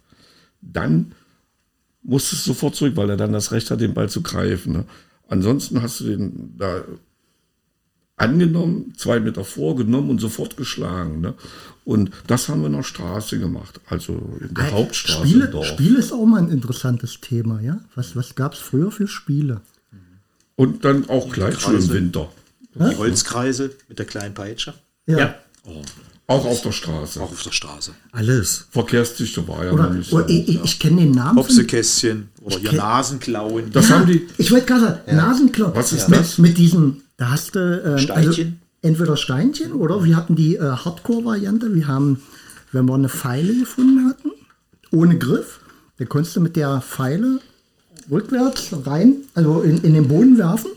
[0.61, 1.12] dann
[2.03, 4.75] musstest du sofort zurück, weil er dann das Recht hat, den Ball zu greifen.
[4.75, 4.85] Ne?
[5.29, 6.85] ansonsten hast du den da
[8.16, 11.20] angenommen, zwei Meter vorgenommen und sofort geschlagen.
[11.20, 11.35] Ne?
[11.85, 15.66] Und das haben wir in der Straße gemacht, also in der Hauptstraße Spiele, im Dorf.
[15.66, 17.81] Spiele ist auch mal ein interessantes Thema, ja?
[17.96, 19.61] Was, was gab es früher für Spiele?
[20.55, 21.88] Und dann auch gleich schon im.
[21.90, 22.29] Winter.
[22.75, 24.75] Die Holzkreise mit der kleinen Peitsche.
[25.07, 25.35] Ja.
[26.27, 27.20] Auch auf der Straße.
[27.20, 27.92] Auch auf der Straße.
[28.12, 28.66] Alles.
[28.70, 30.16] Verkehrsdichte war ja noch Oder, nicht so.
[30.16, 31.38] oder ich, ich, ich kenne den Namen.
[31.38, 33.70] Hopsekästchen oder hier kenn- Nasenklauen.
[33.72, 35.72] Das haben die, Ich wollte gerade sagen, Nasenklau.
[35.75, 36.38] Was ist mit, das?
[36.38, 38.61] Mit diesen, da hast du ähm, Steinchen?
[38.83, 41.73] entweder Steinchen oder wir hatten die äh, Hardcore-Variante.
[41.73, 42.21] Wir haben,
[42.73, 44.31] wenn wir eine Pfeile gefunden hatten,
[44.91, 45.61] ohne Griff,
[45.99, 47.39] dann konntest du mit der Pfeile
[48.11, 50.73] rückwärts rein, also in, in den Boden werfen.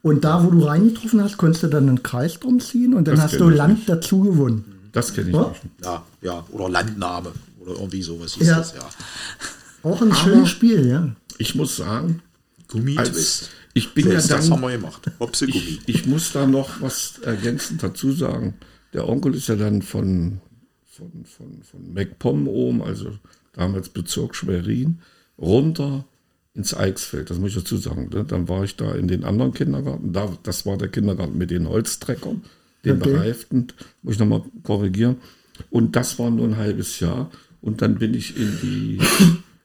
[0.00, 3.16] Und da, wo du reingetroffen hast, konntest du dann einen Kreis drum ziehen und dann
[3.16, 3.88] Das hast du Land nicht.
[3.90, 4.64] dazu gewonnen.
[4.92, 5.48] das kenne ich Ja?
[5.48, 5.60] nicht.
[5.84, 8.56] Ja, ja, oder Landnahme oder irgendwie sowas hieß Ja.
[8.58, 8.88] das, ja.
[9.82, 11.08] Auch ein schönes Spiel, ja.
[11.36, 12.22] Ich muss sagen,
[12.68, 13.50] Gummitwist.
[13.78, 15.10] Ich bin Selbst ja das haben dann, wir gemacht.
[15.42, 18.54] Ich, ich muss da noch was ergänzend dazu sagen.
[18.92, 20.40] Der Onkel ist ja dann von,
[20.84, 23.12] von, von, von MacPom oben, also
[23.52, 24.98] damals Bezirk Schwerin,
[25.38, 26.04] runter
[26.54, 27.30] ins Eichsfeld.
[27.30, 28.10] Das muss ich dazu sagen.
[28.12, 28.24] Ne?
[28.24, 30.12] Dann war ich da in den anderen Kindergarten.
[30.12, 32.42] Da, das war der Kindergarten mit den Holztreckern,
[32.84, 33.12] den Okay.
[33.12, 33.68] bereiften.
[34.02, 35.18] Muss ich nochmal korrigieren.
[35.70, 37.30] Und das war nur ein halbes Jahr.
[37.60, 38.98] Und dann bin ich in die,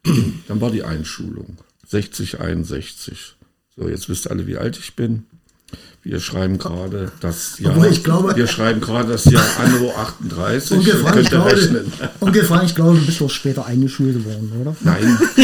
[0.06, 1.58] in, dann war die Einschulung.
[1.88, 3.36] 60, 61.
[3.76, 5.26] So, jetzt wisst ihr alle, wie alt ich bin.
[6.04, 7.72] Wir schreiben gerade das Jahr.
[7.76, 10.78] Obwohl ich glaube- wir schreiben gerade das Jahr Anno 38.
[10.78, 11.94] Ungefähr, ich glaube, rechnen.
[12.20, 14.76] ungefähr, ich glaube, du bist doch später eingeschult worden, oder?
[14.82, 15.18] Nein.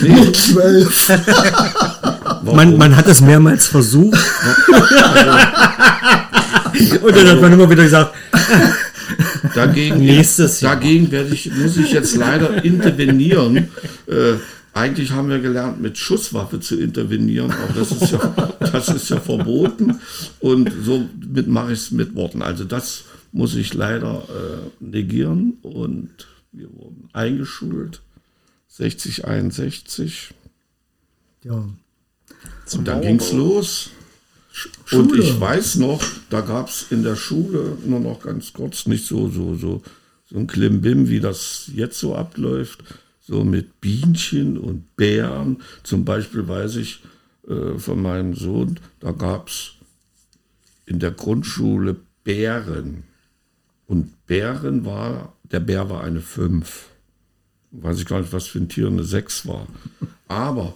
[0.00, 1.12] Mit zwölf.
[2.44, 4.18] Man, man hat es mehrmals versucht.
[7.02, 8.14] Und dann hat man immer wieder gesagt,
[9.54, 10.76] Dagegen, Nächstes Jahr.
[10.76, 13.68] dagegen werde ich, muss ich jetzt leider intervenieren.
[14.06, 14.34] Äh,
[14.72, 18.18] eigentlich haben wir gelernt, mit Schusswaffe zu intervenieren, aber das ist ja,
[18.60, 20.00] das ist ja verboten.
[20.40, 22.42] Und so mit mache ich es mit Worten.
[22.42, 25.58] Also das muss ich leider äh, negieren.
[25.62, 26.10] Und
[26.52, 28.02] wir wurden eingeschult.
[28.68, 30.34] 60, 61.
[31.42, 31.68] Ja.
[32.72, 33.90] Und dann ging's los.
[34.92, 39.06] Und ich weiß noch, da gab es in der Schule nur noch ganz kurz nicht
[39.06, 39.82] so, so, so,
[40.28, 42.82] so ein Klimbim, wie das jetzt so abläuft.
[43.30, 45.62] So mit Bienchen und Bären.
[45.84, 47.00] Zum Beispiel weiß ich
[47.46, 49.74] äh, von meinem Sohn, da gab es
[50.84, 53.04] in der Grundschule Bären.
[53.86, 56.88] Und Bären war, der Bär war eine 5.
[57.70, 59.68] Weiß ich gar nicht, was für ein Tier eine 6 war.
[60.26, 60.74] Aber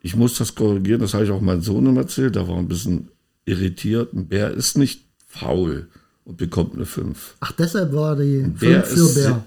[0.00, 2.68] ich muss das korrigieren, das habe ich auch meinem Sohn immer erzählt, der war ein
[2.68, 3.08] bisschen
[3.44, 4.14] irritiert.
[4.14, 5.88] Ein Bär ist nicht faul
[6.24, 7.36] und bekommt eine 5.
[7.40, 9.44] Ach, deshalb war die Bär 5 für ist Bär.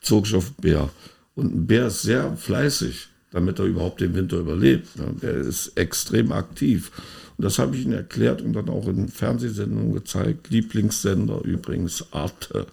[0.00, 0.90] Zog ich auf Bär.
[1.34, 4.88] Und ein Bär ist sehr fleißig, damit er überhaupt den Winter überlebt.
[5.22, 6.90] Der ist extrem aktiv.
[7.36, 10.50] Und das habe ich ihm erklärt und dann auch in Fernsehsendungen gezeigt.
[10.50, 12.66] Lieblingssender übrigens Arte.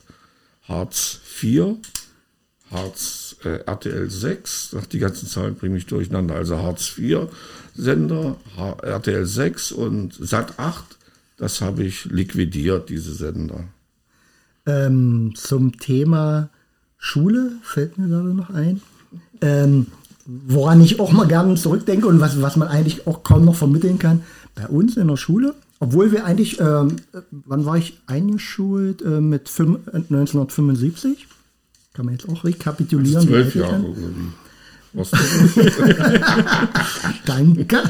[0.67, 1.77] Hartz 4,
[2.69, 6.35] Hartz äh, RTL 6, ach, die ganzen Zahlen bringen mich durcheinander.
[6.35, 7.27] Also Hartz 4
[7.75, 10.83] Sender, H RTL 6 und Sat 8,
[11.37, 13.65] das habe ich liquidiert, diese Sender.
[14.65, 16.49] Ähm, zum Thema
[17.03, 18.79] Schule fällt mir gerade noch ein.
[19.41, 19.87] Ähm,
[20.25, 23.97] woran ich auch mal gerne zurückdenke und was, was man eigentlich auch kaum noch vermitteln
[23.97, 24.21] kann.
[24.53, 29.01] Bei uns in der Schule, obwohl wir eigentlich, ähm, äh, wann war ich eingeschult?
[29.01, 31.27] Äh, mit fünf, äh, 1975.
[31.93, 33.17] Kann man jetzt auch rekapitulieren.
[33.17, 33.95] alt Zwölf Jahre?
[37.25, 37.81] Danke.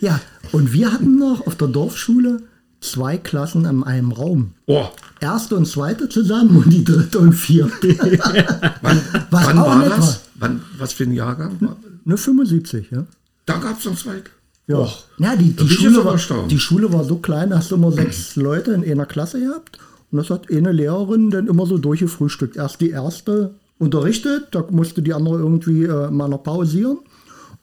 [0.00, 0.20] Ja,
[0.52, 2.42] und wir hatten noch auf der Dorfschule
[2.80, 4.52] zwei Klassen in einem Raum.
[4.66, 4.86] Oh,
[5.20, 7.96] Erste und zweite zusammen und die dritte und vierte.
[8.82, 9.98] wann, wann war das?
[9.98, 10.16] war.
[10.36, 11.76] Wann, was für ein Jahrgang?
[12.04, 13.06] Nur 75, ja.
[13.46, 14.22] Da gab es noch zwei.
[14.66, 17.76] Ja, Och, ja die, die, Schule war, die Schule war so klein, da hast du
[17.76, 19.78] immer sechs Leute in einer Klasse gehabt.
[20.10, 22.56] Und das hat eine Lehrerin dann immer so durchgefrühstückt.
[22.56, 26.98] Erst die erste unterrichtet, da musste die andere irgendwie äh, mal noch pausieren.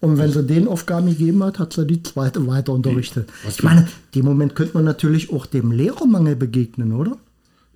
[0.03, 3.29] Und wenn sie den Aufgaben gegeben hat, hat sie die zweite weiter unterrichtet.
[3.45, 7.15] Was Ich meine, dem Moment könnte man natürlich auch dem Lehrermangel begegnen, oder?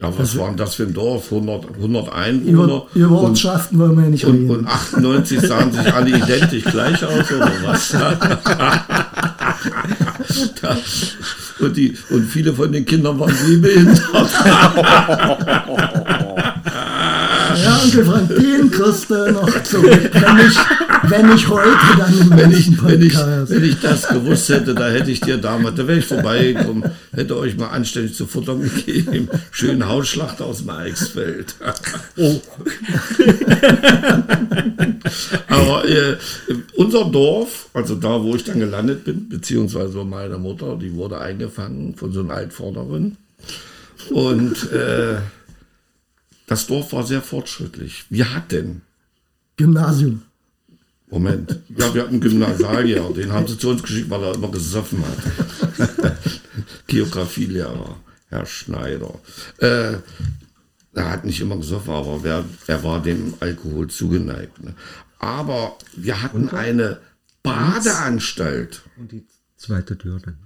[0.01, 1.31] Ja, was war denn das für ein Dorf?
[1.31, 2.85] 100, 100 Über, Einwohner.
[2.93, 4.49] über und, Ortschaften wollen wir ja nicht und, reden.
[4.49, 7.95] und 98 sahen sich alle identisch gleich aus oder was?
[11.59, 13.99] Und, die, und viele von den Kindern waren sehbehindert.
[17.83, 20.09] Onkel Frank, den kriegst du noch zurück.
[20.13, 20.59] Wenn nicht,
[21.03, 24.89] Wenn ich heute, dann im Wenn ich, wenn, ich, wenn ich das gewusst hätte, da
[24.89, 29.29] hätte ich dir damals, da wäre ich vorbeigekommen, hätte euch mal anständig zu futtern gegeben.
[29.51, 31.55] Schönen Hausschlacht aus dem Eichsfeld.
[32.17, 32.41] Oh,
[35.47, 36.17] Aber äh,
[36.75, 41.95] unser Dorf, also da, wo ich dann gelandet bin, beziehungsweise meine Mutter, die wurde eingefangen
[41.95, 43.17] von so einer Altvorderin.
[44.09, 45.17] Und äh,
[46.47, 48.05] das Dorf war sehr fortschrittlich.
[48.09, 48.81] Wir hatten,
[49.57, 50.23] Gymnasium.
[51.09, 54.49] Moment, ja, wir hatten einen Gymnasiallehrer, den haben sie zu uns geschickt, weil er immer
[54.49, 56.17] gesoffen hat.
[56.87, 57.97] Geografielehrer,
[58.29, 59.13] Herr Schneider.
[59.57, 59.97] Äh,
[60.93, 64.61] er hat nicht immer gesoffen, aber wer, er war dem Alkohol zugeneigt.
[64.63, 64.73] Ne?
[65.19, 66.99] Aber wir hatten eine
[67.43, 68.81] Badeanstalt.
[68.97, 69.25] und die
[69.57, 70.37] zweite Tür dann.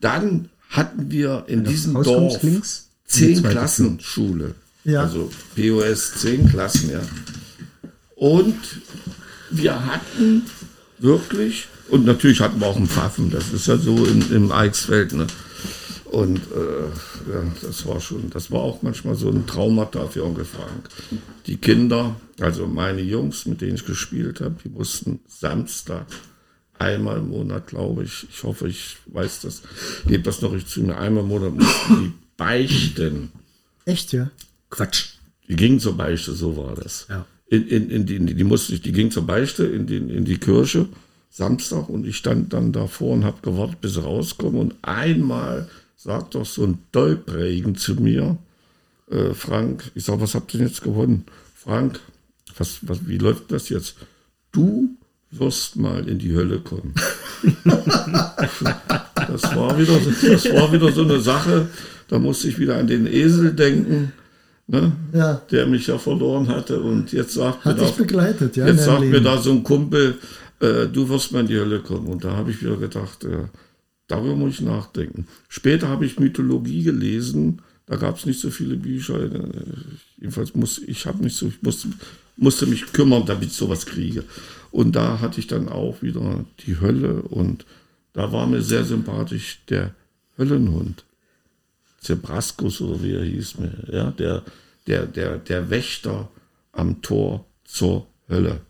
[0.00, 4.54] Dann hatten wir in diesem Dorf zehn zweite Klassen Schule.
[4.84, 5.02] Ja.
[5.02, 7.00] Also POS zehn Klassen, ja.
[8.16, 8.56] Und
[9.50, 10.42] wir hatten
[10.98, 15.12] wirklich, und natürlich hatten wir auch einen Pfaffen, das ist ja so im, im Eichsfeld,
[15.12, 15.26] ne?
[16.04, 20.44] Und äh, ja, das war schon, das war auch manchmal so ein Traumata für Onkel
[20.44, 20.88] Frank.
[21.46, 26.06] Die Kinder, also meine Jungs, mit denen ich gespielt habe, die mussten Samstag
[26.80, 29.62] einmal im Monat, glaube ich, ich hoffe, ich weiß das,
[30.06, 33.30] gebe das noch richtig zu mir, einmal im Monat mussten die beichten.
[33.84, 34.30] Echt, ja?
[34.70, 35.16] Quatsch.
[35.48, 37.06] Die gingen zur Beichte, so war das.
[37.08, 37.26] Ja.
[37.48, 39.96] In, in, in die, in die, die musste ich, die ging zur Beichte in, die,
[39.96, 40.88] in die Kirche
[41.30, 44.60] Samstag und ich stand dann davor und habe gewartet, bis sie rauskommen.
[44.60, 48.36] Und einmal sagt doch so ein Dolbregen zu mir,
[49.10, 51.24] äh, Frank, ich sag, was habt ihr denn jetzt gewonnen?
[51.54, 52.00] Frank,
[52.56, 53.96] was, was, wie läuft das jetzt?
[54.52, 54.96] Du
[55.30, 56.94] wirst mal in die Hölle kommen.
[57.64, 61.68] das, war wieder, das war wieder so eine Sache,
[62.08, 64.12] da musste ich wieder an den Esel denken,
[64.70, 64.92] ne?
[65.12, 65.42] Ja.
[65.50, 66.80] der mich ja verloren hatte.
[66.80, 68.66] Und jetzt sagt Hat mir da, begleitet, ja?
[68.66, 69.24] jetzt sagt mir Leben.
[69.24, 70.18] da so ein Kumpel,
[70.60, 72.06] äh, du wirst mal in die Hölle kommen.
[72.06, 73.44] Und da habe ich wieder gedacht, äh,
[74.06, 75.26] darüber muss ich nachdenken.
[75.48, 77.62] Später habe ich Mythologie gelesen.
[77.86, 79.20] Da gab es nicht so viele Bücher.
[79.20, 79.30] Äh,
[80.18, 81.88] Jedenfalls muss ich habe nicht so, ich musste,
[82.36, 84.24] musste mich kümmern, damit ich sowas kriege.
[84.70, 87.64] Und da hatte ich dann auch wieder die Hölle und
[88.12, 89.94] da war mir sehr sympathisch der
[90.38, 91.04] Höllenhund.
[92.00, 94.42] Zebraskus oder wie er hieß mir, ja, der,
[94.86, 96.28] der, der, der Wächter
[96.72, 98.60] am Tor zur Hölle,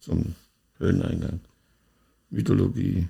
[0.00, 0.34] zum
[0.80, 1.40] Hölleneingang.
[2.30, 3.08] Mythologie.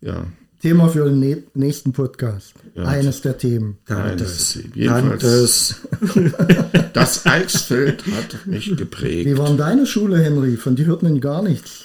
[0.00, 0.26] Ja,
[0.62, 2.54] Thema für den nä- nächsten Podcast.
[2.74, 2.84] Ja.
[2.84, 3.78] Eines der Themen.
[3.86, 4.58] Dantes.
[4.74, 6.34] Jedenfalls- Dantes.
[6.94, 9.38] das Eichsfeld hat mich Wie geprägt.
[9.38, 10.56] war denn deine Schule, Henry?
[10.56, 11.84] Von dir hört man gar nichts.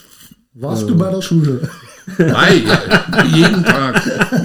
[0.53, 0.87] Warst Äh.
[0.87, 1.69] du bei der Schule?
[2.17, 2.63] Nein,
[3.33, 4.01] jeden Tag,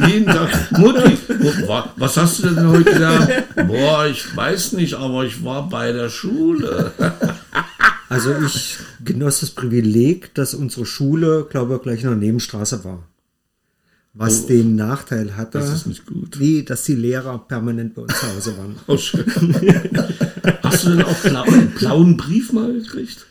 [0.07, 0.73] jeden Tag.
[0.79, 3.31] Mutti, Mu- wa- was hast du denn heute gelernt?
[3.67, 6.93] Boah, ich weiß nicht, aber ich war bei der Schule.
[8.09, 13.03] Also ich genoss das Privileg, dass unsere Schule, glaube ich, gleich in der Nebenstraße war.
[14.15, 15.61] Was den Nachteil hatte, Oh.
[15.61, 16.39] Das ist nicht gut.
[16.41, 18.77] wie, dass die Lehrer permanent bei uns zu Hause waren.
[18.87, 19.25] Oh, schön.
[20.63, 23.27] Hast du denn auch einen blauen Brief mal gekriegt?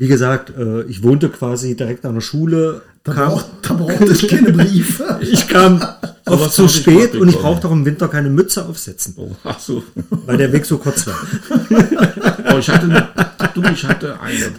[0.00, 4.00] Wie gesagt, äh, ich wohnte quasi direkt an der Schule, Da, kam, braucht, da braucht
[4.00, 5.18] es keine Briefe.
[5.30, 5.82] ich kam
[6.24, 9.36] oft zu hab ich spät und ich brauchte auch im Winter keine Mütze aufsetzen, Oh,
[9.44, 9.82] ach so.
[10.24, 11.18] weil der Weg so kurz war.
[12.50, 13.08] Oh, ich hatte eine,
[13.54, 14.52] du, ich hatte eine,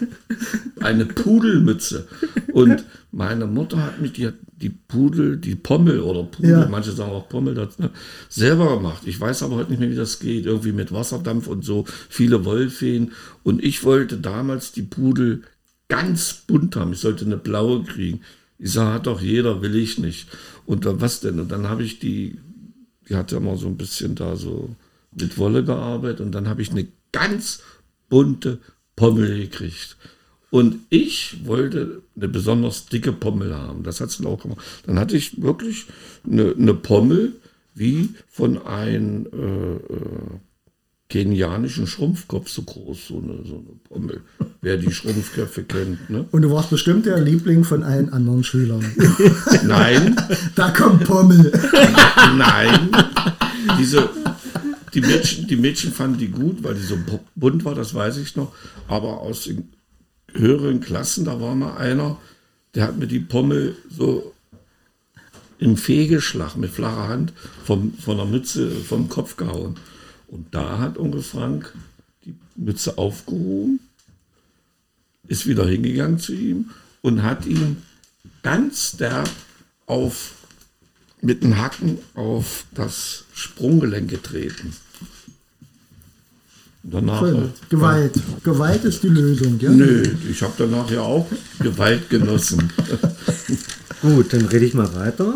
[0.80, 2.06] eine Pudelmütze.
[2.52, 4.30] Und meine Mutter hat mich die,
[4.62, 6.68] die Pudel, die Pommel oder Pudel, Ja.
[6.68, 7.90] manche sagen auch Pommel, das, ne,
[8.28, 9.02] selber gemacht.
[9.06, 10.46] Ich weiß aber heute nicht mehr, wie das geht.
[10.46, 13.12] Irgendwie mit Wasserdampf und so, viele Wollfeen.
[13.42, 15.42] Und ich wollte damals die Pudel
[15.88, 16.92] ganz bunt haben.
[16.92, 18.20] Ich sollte eine blaue kriegen.
[18.58, 20.28] Ich sage, hat doch jeder, will ich nicht.
[20.64, 21.40] Und dann, was denn?
[21.40, 22.38] Und dann habe ich die,
[23.08, 24.74] die hat ja mal so ein bisschen da so
[25.10, 27.60] mit Wolle gearbeitet und dann habe ich eine ganz
[28.08, 28.58] bunte
[28.96, 29.96] Pommel gekriegt.
[30.52, 33.82] Und ich wollte eine besonders dicke Pommel haben.
[33.84, 34.58] Das hat sie auch gemacht.
[34.86, 35.86] Dann hatte ich wirklich
[36.30, 37.32] eine, eine Pommel
[37.74, 40.38] wie von einem äh, äh,
[41.08, 44.20] kenianischen Schrumpfkopf so groß, so eine, so eine Pommel.
[44.60, 46.10] Wer die Schrumpfköpfe kennt.
[46.10, 46.26] Ne?
[46.32, 48.84] Und du warst bestimmt der Liebling von allen anderen Schülern.
[49.66, 50.16] Nein,
[50.54, 51.50] Da kommt Pommel.
[52.36, 52.90] Nein.
[53.78, 54.08] Diese,
[54.92, 58.18] die, Mädchen, die Mädchen fanden die gut, weil die so bu- bunt war, das weiß
[58.18, 58.52] ich noch.
[58.88, 59.70] Aber aus den
[60.34, 62.18] höheren Klassen, da war mal einer,
[62.74, 64.34] der hat mir die Pommel so
[65.58, 67.32] im Fegeschlag mit flacher Hand
[67.64, 69.76] vom, von der Mütze vom Kopf gehauen.
[70.26, 71.72] Und da hat Onkel Frank
[72.24, 73.80] die Mütze aufgehoben,
[75.28, 77.82] ist wieder hingegangen zu ihm und hat ihn
[78.42, 79.30] ganz derb
[79.86, 80.34] auf
[81.20, 84.74] mit den Hacken auf das Sprunggelenk getreten.
[86.84, 87.52] Danach, Schön.
[87.68, 88.14] Gewalt.
[88.42, 89.70] Gewalt ist die Lösung, ja?
[89.70, 91.26] Nö, ich habe danach ja auch
[91.60, 92.72] Gewalt genossen.
[94.02, 95.34] Gut, dann rede ich mal weiter.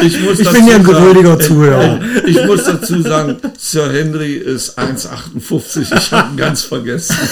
[0.00, 2.00] Ich, muss Ich bin ja ein geduldiger Zuhörer.
[2.24, 5.94] Ich muss dazu sagen, Sir Henry ist 1,58.
[5.94, 7.16] Ich habe ihn ganz vergessen.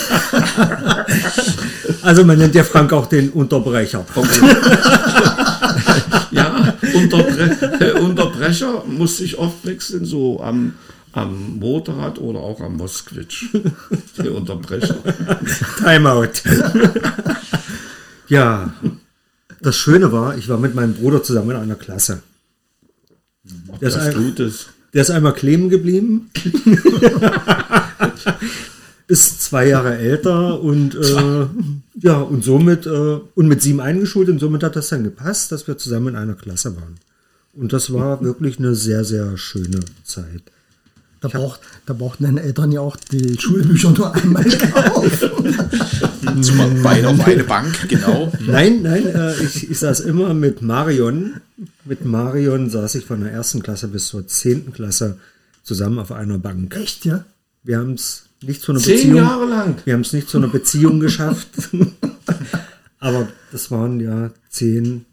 [2.03, 4.05] Also man nennt ja Frank auch den Unterbrecher.
[6.31, 7.57] Ja, Unterbre
[8.47, 10.75] Unterbrecher musste ich oft wechseln, so am,
[11.13, 13.47] am Motorrad oder auch am Mosquitsch.
[14.19, 14.97] Der Unterbrecher.
[15.79, 16.43] Timeout.
[18.29, 18.73] ja,
[19.61, 22.23] das Schöne war, ich war mit meinem Bruder zusammen in einer Klasse.
[23.81, 24.35] Der ist, ein,
[24.93, 26.31] der ist einmal kleben geblieben.
[29.09, 31.47] ist zwei Jahre älter und äh,
[32.01, 35.69] ja und somit äh, und mit sieben eingeschult und somit hat das dann gepasst, dass
[35.69, 36.97] wir zusammen in einer Klasse waren.
[37.57, 40.43] Und das war wirklich eine sehr sehr schöne Zeit.
[41.21, 46.43] Da, braucht, da brauchten deine Eltern ja auch die Schulbücher nur einmal kaufen.
[46.43, 48.31] Zum Bein auf eine Bank, genau.
[48.47, 51.41] Nein, nein, äh, ich, ich saß immer mit Marion.
[51.85, 55.19] Mit Marion saß ich von der ersten Klasse bis zur zehnten Klasse
[55.63, 56.77] zusammen auf einer Bank.
[56.77, 57.25] Echt, ja?
[57.63, 59.17] Wir haben es nicht zu einer Zehn Beziehung.
[59.17, 59.77] Jahre lang.
[59.85, 61.49] Wir haben es nicht zu einer Beziehung geschafft.
[62.99, 65.07] Aber das waren ja zehn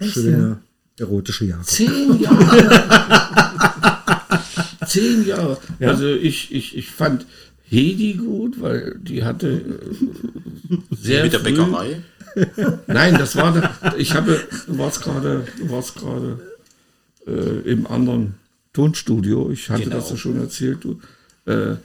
[0.00, 0.58] schöne
[1.00, 1.62] erotische Jahre.
[1.64, 2.46] Zehn Jahre.
[4.86, 5.58] Zehn Jahre.
[5.80, 7.26] Also ich, ich, ich fand
[7.64, 12.02] Hedi gut, weil die hatte äh, sehr Mit der früh- Bäckerei.
[12.86, 16.40] Nein, das war, da- ich habe, du warst gerade, du warst gerade
[17.26, 18.34] äh, im anderen
[18.72, 19.50] Tonstudio.
[19.50, 19.96] Ich hatte Genau.
[19.96, 20.78] das ja schon erzählt.
[20.84, 21.00] Du,
[21.46, 21.76] äh,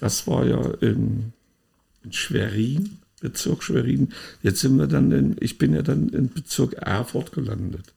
[0.00, 1.32] das war ja in,
[2.04, 4.12] in Schwerin, Bezirk Schwerin.
[4.42, 7.92] Jetzt sind wir dann in, ich bin ja dann in Bezirk Erfurt gelandet.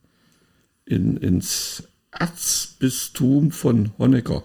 [0.91, 4.43] In, ins Erzbistum von Honecker.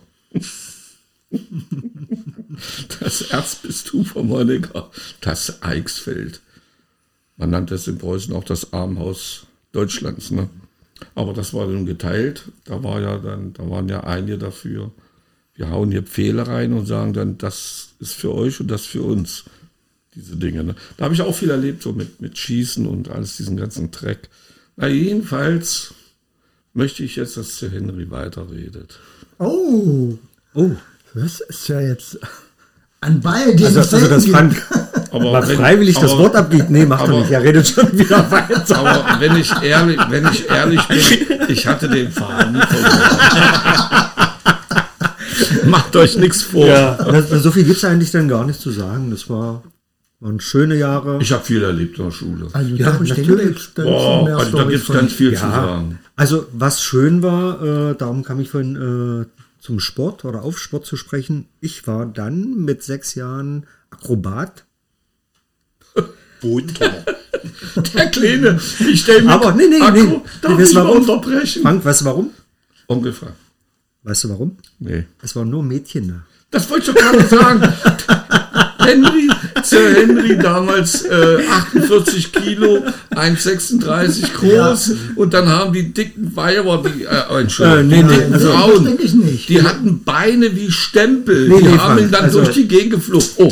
[3.00, 6.40] Das Erzbistum von Honecker, das Eichsfeld.
[7.36, 10.30] Man nannte es in Preußen auch das Armenhaus Deutschlands.
[10.30, 10.48] Ne?
[11.16, 12.44] Aber das war dann geteilt.
[12.64, 14.92] Da war ja dann, da waren ja einige dafür.
[15.56, 19.02] Wir hauen hier Pfähle rein und sagen dann, das ist für euch und das für
[19.02, 19.46] uns.
[20.14, 20.62] Diese Dinge.
[20.62, 20.76] Ne?
[20.96, 24.28] Da habe ich auch viel erlebt, so mit, mit Schießen und alles, diesen ganzen Dreck.
[24.76, 25.92] Na, jedenfalls
[26.76, 28.98] möchte ich jetzt, dass Sir Henry weiterredet.
[29.38, 30.16] Oh,
[30.54, 30.70] Oh,
[31.14, 32.18] das ist ja jetzt
[33.02, 34.36] an Ball, den also, also das gibt.
[35.12, 36.70] Aber wenn- freiwillig das aber- Wort abgibt.
[36.70, 37.30] Nee, macht er aber- nicht.
[37.30, 38.78] Er redet schon wieder weiter.
[38.78, 40.98] Aber wenn ich ehrlich, wenn ich ehrlich bin,
[41.48, 44.10] ich hatte den Faden verloren.
[45.66, 46.66] Macht euch nichts vor.
[46.66, 49.10] Ja, das, so viel gibt es eigentlich dann gar nicht zu sagen.
[49.10, 49.62] Das war,
[50.20, 51.18] waren schöne Jahre.
[51.20, 52.48] Ich habe viel erlebt in der Schule.
[52.52, 53.48] Also Ja, natürlich.
[53.50, 55.98] jetzt- da also da gibt es ganz viel zu Ja, sagen.
[56.16, 59.26] Also was schön war, äh, darum kam ich vorhin äh,
[59.60, 61.46] zum Sport oder auf Sport zu sprechen.
[61.60, 64.64] Ich war dann mit sechs Jahren Akrobat.
[66.40, 67.04] Bodenkenner.
[67.94, 70.20] Der Kleine, ich stelle mir Aber nee, nee, Akku, nee.
[70.42, 70.96] Darf Nee, weißt ich warum?
[70.98, 71.62] unterbrechen?
[71.62, 72.30] Frank, weißt du warum?
[72.86, 73.34] Ungefähr.
[74.02, 74.56] Weißt du warum?
[74.78, 75.04] Nee.
[75.22, 76.14] Es waren nur Mädchen da.
[76.50, 77.60] Das wollte ich doch gerade sagen.
[78.78, 79.28] Henry,
[79.68, 81.38] Sir Henry, damals äh,
[81.74, 87.82] 48 Kilo, 1,36 groß und dann haben die dicken Weiber, die, äh, oh, Entschuldigung, Äh,
[87.84, 89.48] nee, die nee, dicken also- Frauen, denke ich nicht.
[89.48, 92.92] die hatten Beine wie Stempel, Nee, die nee, haben ihn dann also- durch die Gegend
[92.92, 93.26] geflogen.
[93.38, 93.50] Oh,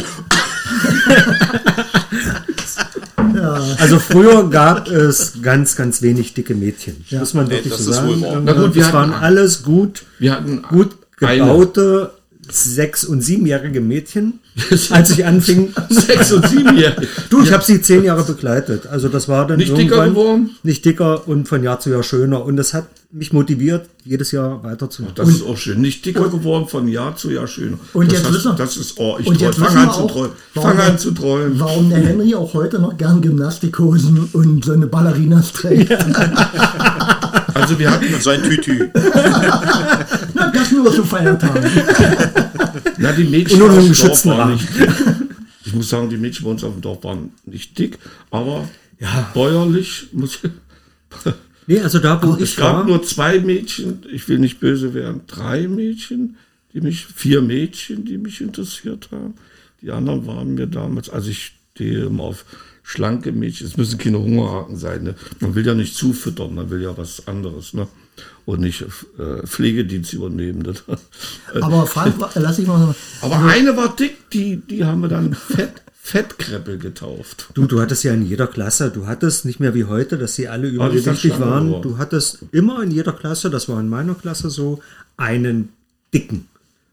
[3.79, 7.05] Also früher gab es ganz, ganz wenig dicke Mädchen.
[7.11, 8.25] Muss man Nee, wirklich das so sagen.
[8.45, 12.11] Na gut, wir hatten waren alles gut, wir hatten gut eine.
[12.53, 14.41] Sechs- und siebenjährige Mädchen,
[14.91, 15.73] als ich anfing.
[15.89, 17.07] Sechs- und Siebenjährige.
[17.31, 18.87] Du, ich habe sie zehn Jahre begleitet.
[18.87, 20.51] Also das war dann Nicht dicker geworden?
[20.63, 22.45] nicht dicker und von Jahr zu Jahr schöner.
[22.45, 25.15] Und das hat mich motiviert, jedes Jahr weiterzumachen.
[25.17, 25.81] Das ist auch schön.
[25.81, 27.79] Nicht dicker geworden, von Jahr zu Jahr schöner.
[27.93, 30.33] Und das, jetzt hast- wissen das ist, oh, ich Und jetzt fang an zu träumen.
[30.55, 31.61] warum Fang der- an zu träumen.
[31.61, 35.93] Warum der Henry auch heute noch gern Gymnastikhosen und so eine Ballerinas trägt.
[37.57, 38.89] Also wir hatten, Und sein Tütü.
[40.55, 41.65] Das nur zu Feiertagen.
[42.99, 44.61] na die Mädchen Und nur im geschützten Dorf waren Rahmen.
[44.61, 44.91] nicht dick.
[45.67, 47.99] Ich muss sagen, die Mädchen bei uns auf dem Dorf waren nicht dick,
[48.31, 48.69] aber
[49.33, 50.51] bäuerlich muss ich,
[51.67, 54.93] Nee, also da, wo Es ich gab war, nur zwei Mädchen, ich will nicht böse
[54.93, 56.37] werden, drei Mädchen,
[56.75, 59.35] die mich, vier Mädchen, die mich interessiert haben.
[59.81, 62.45] Die anderen waren mir damals, also ich stehe immer auf
[62.83, 65.05] schlanke Mädchen, es müssen keine Hungerhaken sein.
[65.05, 65.15] Ne?
[65.41, 67.73] Man will ja nicht zufüttern, man will ja was anderes.
[67.73, 67.89] Ne?
[68.47, 70.61] Und nicht äh, Pflegedienst übernehmen.
[70.61, 70.75] Ne?
[71.63, 72.95] Aber Frank, lass ich mal sagen.
[73.23, 77.49] Aber eine war dick, die, die haben wir dann Fett, Fettkreppel getauft.
[77.55, 80.49] du, du hattest ja in jeder Klasse, du hattest nicht mehr wie heute, dass sie
[80.49, 81.69] alle ist übergewichtig waren.
[81.69, 81.83] geworden.
[81.83, 84.81] Du hattest immer in jeder Klasse, das war in meiner Klasse so,
[85.17, 85.71] einen
[86.13, 86.47] dicken.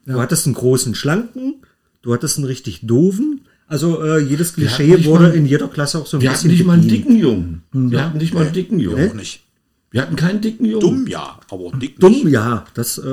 [0.05, 1.55] Du hattest einen großen, schlanken,
[2.01, 3.41] du hattest einen richtig doofen.
[3.67, 6.37] Also äh, jedes hatten Klischee wurde mal- in jeder Klasse auch so ein Wir hatten
[6.47, 7.63] bisschen nicht mal einen dicken Jungen.
[7.73, 9.17] Wir hatten nicht mal einen dicken Auch Jungen.
[9.17, 9.41] nicht.
[9.91, 10.79] Wir hatten keinen dicken Jungen.
[10.79, 12.27] Dumm ja, aber dick Dumm, nicht.
[12.29, 13.03] ja, das äh,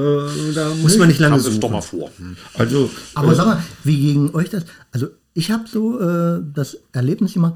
[0.54, 1.60] da muss man nicht lange suchen.
[1.60, 2.10] doch mal vor.
[2.18, 2.36] Hm.
[2.54, 4.64] Also, Aber äh, sag mal, wie gegen euch das?
[4.92, 7.54] Also ich habe so äh, das Erlebnis gemacht,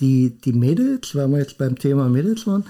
[0.00, 2.64] die, die Mädels, weil wir jetzt beim Thema Mädels waren,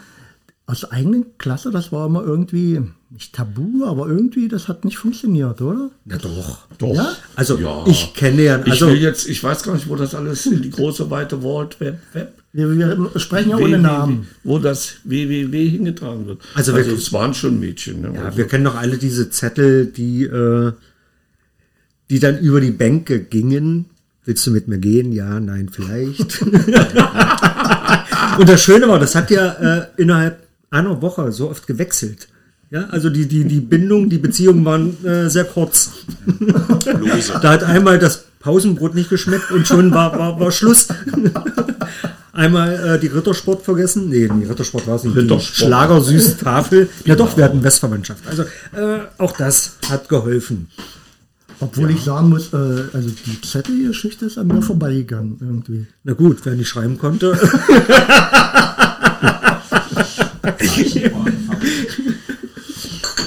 [0.67, 2.81] aus der eigenen Klasse, das war immer irgendwie,
[3.11, 5.91] nicht tabu, aber irgendwie, das hat nicht funktioniert, oder?
[6.07, 6.59] Ja, doch.
[6.79, 6.95] doch.
[6.95, 7.13] Ja?
[7.37, 7.85] Also Ja.
[7.87, 10.71] ich kenne ja, ich also will jetzt, ich weiß gar nicht, wo das alles, die
[10.71, 14.29] große weite World Web, Web Wir, wir sprechen ja ohne Namen.
[14.45, 16.41] wo das www hingetragen wird.
[16.55, 18.01] Also Also, wirklich- es waren schon Mädchen.
[18.03, 18.13] Ne?
[18.15, 20.71] Ja, also, wir kennen doch alle diese Zettel, die, äh,
[22.11, 23.87] die dann über die Bänke gingen.
[24.25, 25.13] Willst du mit mir gehen?
[25.13, 26.41] Ja, nein, vielleicht.
[28.39, 30.39] Und das Schöne war, das hat ja äh, innerhalb
[30.71, 32.29] einer Woche so oft gewechselt.
[32.71, 35.91] Ja, also die, die, die Bindung, die Beziehungen waren äh, sehr kurz.
[37.43, 40.89] Da hat einmal das Pausenbrot nicht geschmeckt und schon war, war, war Schluss.
[42.35, 44.09] Einmal äh, die Rittersport vergessen.
[44.09, 45.15] Nee, die Rittersport war es nicht.
[45.15, 45.57] Die Rittersport.
[45.57, 46.89] Schlagersüße Tafel.
[47.05, 48.27] Ja doch, wir hatten Westverwandtschaft.
[48.27, 50.69] Also äh, auch das hat geholfen.
[51.61, 52.57] Obwohl ich sagen muss, äh,
[52.93, 55.87] also die Zettelgeschichte ist an mir vorbeigegangen irgendwie.
[56.03, 57.39] Na gut, wer nicht schreiben konnte.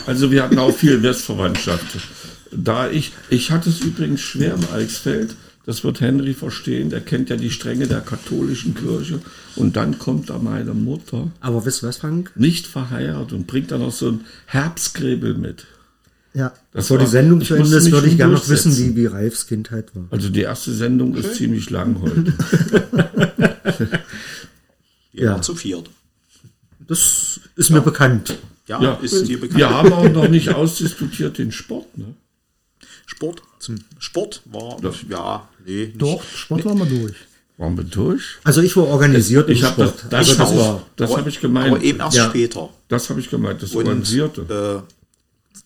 [0.05, 1.85] also wir hatten auch viel Westverwandtschaft.
[2.51, 5.35] Da ich, ich hatte es übrigens schwer im Eichsfeld,
[5.67, 9.19] das wird Henry verstehen, der kennt ja die Stränge der katholischen Kirche.
[9.55, 12.31] Und dann kommt da meine Mutter, Aber wisst ihr was, Frank?
[12.35, 15.65] nicht verheiratet, und bringt dann noch so ein Herbstgräbel mit.
[16.33, 16.53] Ja.
[16.71, 19.45] Bevor war- die Sendung zu Ende ist, würde ich gerne noch wissen, wie, wie Ralfs
[19.47, 20.05] Kindheit war.
[20.11, 22.33] Also die erste Sendung ist ziemlich lang heute.
[25.13, 25.41] Ja.
[25.41, 25.89] zu viert.
[26.87, 28.37] Das ist mir bekannt.
[28.67, 29.57] Ja, Ja, ist dir bekannt.
[29.59, 31.97] wir haben auch noch nicht ausdiskutiert den Sport.
[31.97, 32.13] Ne?
[33.07, 33.41] Sport.
[33.59, 35.87] Zum Sport war, Das- ja, nee.
[35.87, 35.99] Nicht.
[36.01, 37.15] Doch, Sport waren wir durch.
[37.57, 38.23] Waren wir durch?
[38.43, 40.13] Also ich war organisiert Ich im habe das, Sport.
[40.13, 40.83] das, also das das, war.
[40.95, 41.73] das Aber- habe ich gemeint.
[41.73, 42.29] Aber eben erst Ja.
[42.29, 42.69] später.
[42.87, 44.85] Das habe ich gemeint, das Und Organisierte.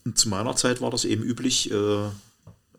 [0.06, 1.74] äh, zu meiner Zeit war das eben üblich, äh,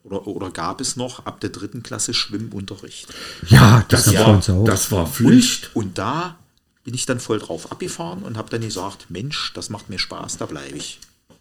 [0.05, 3.07] oder, oder gab es noch ab der dritten Klasse Schwimmunterricht.
[3.49, 4.65] Ja, das, das, war, uns auch.
[4.65, 5.71] das war Pflicht.
[5.75, 6.37] Und da
[6.85, 10.39] bin ich dann voll drauf abgefahren und habe dann gesagt, Mensch, das macht mir Spaß,
[10.39, 10.99] da bleibe ich.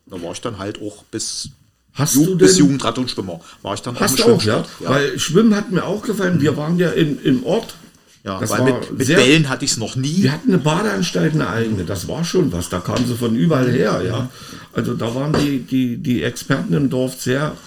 [0.08, 1.50] Da war ich dann halt auch bis,
[1.94, 3.40] Hast Ju du bis denn- Jugendrad und Schwimmer.
[3.62, 4.64] War ich dann Hast du auch, ja?
[4.80, 6.40] Ja, Weil Schwimmen hat mir auch gefallen.
[6.42, 7.74] Wir waren ja in, im Ort.
[8.24, 10.24] ja das weil mit, mit sehr- Bällen hatte ich es noch nie.
[10.24, 11.84] Wir hatten eine Badeanstalt, eine eigene.
[11.84, 12.70] Das war schon was.
[12.70, 14.30] Da kamen sie von überall her, ja.
[14.74, 17.58] Also da waren die, die, die Experten im Dorf sehr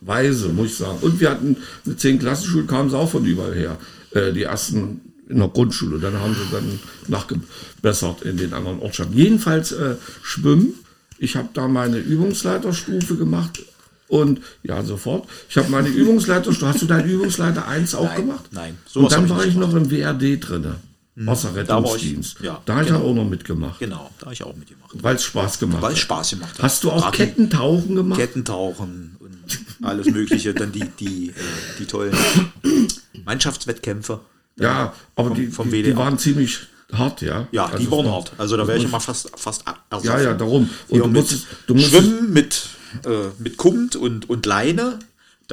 [0.00, 0.98] weise, muss ich sagen.
[1.00, 3.78] Und wir hatten eine 10-Klassenschule, kamen sie auch von überall her.
[4.12, 5.98] Äh, die ersten in der Grundschule.
[5.98, 6.78] Dann haben sie dann
[7.08, 9.16] nachgebessert in den anderen Ortschaften.
[9.16, 10.74] Jedenfalls äh, Schwimmen.
[11.18, 13.60] Ich habe da meine Übungsleiterstufe gemacht.
[14.12, 15.26] Und ja, sofort.
[15.48, 16.66] Ich habe meine Übungsleiterstufe.
[16.66, 18.44] Hast du deine Übungsleiter 1 auch Nein, gemacht?
[18.50, 19.72] nein, Und dann ich war ich gemacht.
[19.72, 20.74] noch im WRD drinne.
[21.14, 22.36] Wasserrettungsdienst.
[22.40, 23.04] Da ja, da habe ich genau.
[23.06, 24.90] auch noch mitgemacht, Genau, da habe ich auch mitgemacht.
[25.02, 25.98] weil es Spaß gemacht Weil es.
[25.98, 26.62] Spaß gemacht hat.
[26.62, 28.18] Hast du auch Gerade Kettentauchen gemacht?
[28.20, 29.36] Kettentauchen und
[29.86, 31.32] alles Mögliche, dann die, die, äh,
[31.78, 32.14] die tollen
[33.24, 34.20] Mannschaftswettkämpfe.
[34.58, 36.58] ja, aber vom- die, vom die, waren ziemlich
[36.92, 37.46] hart, ja.
[37.52, 38.32] Ja, Also die waren war- hart.
[38.38, 40.10] Also da wäre ich immer fast, fast ersoffen.
[40.10, 40.68] Ja, ja, darum.
[40.88, 42.68] Und du musstest- du musstest- Schwimmen mit,
[43.04, 44.98] äh, mit Kumt und, und Leine,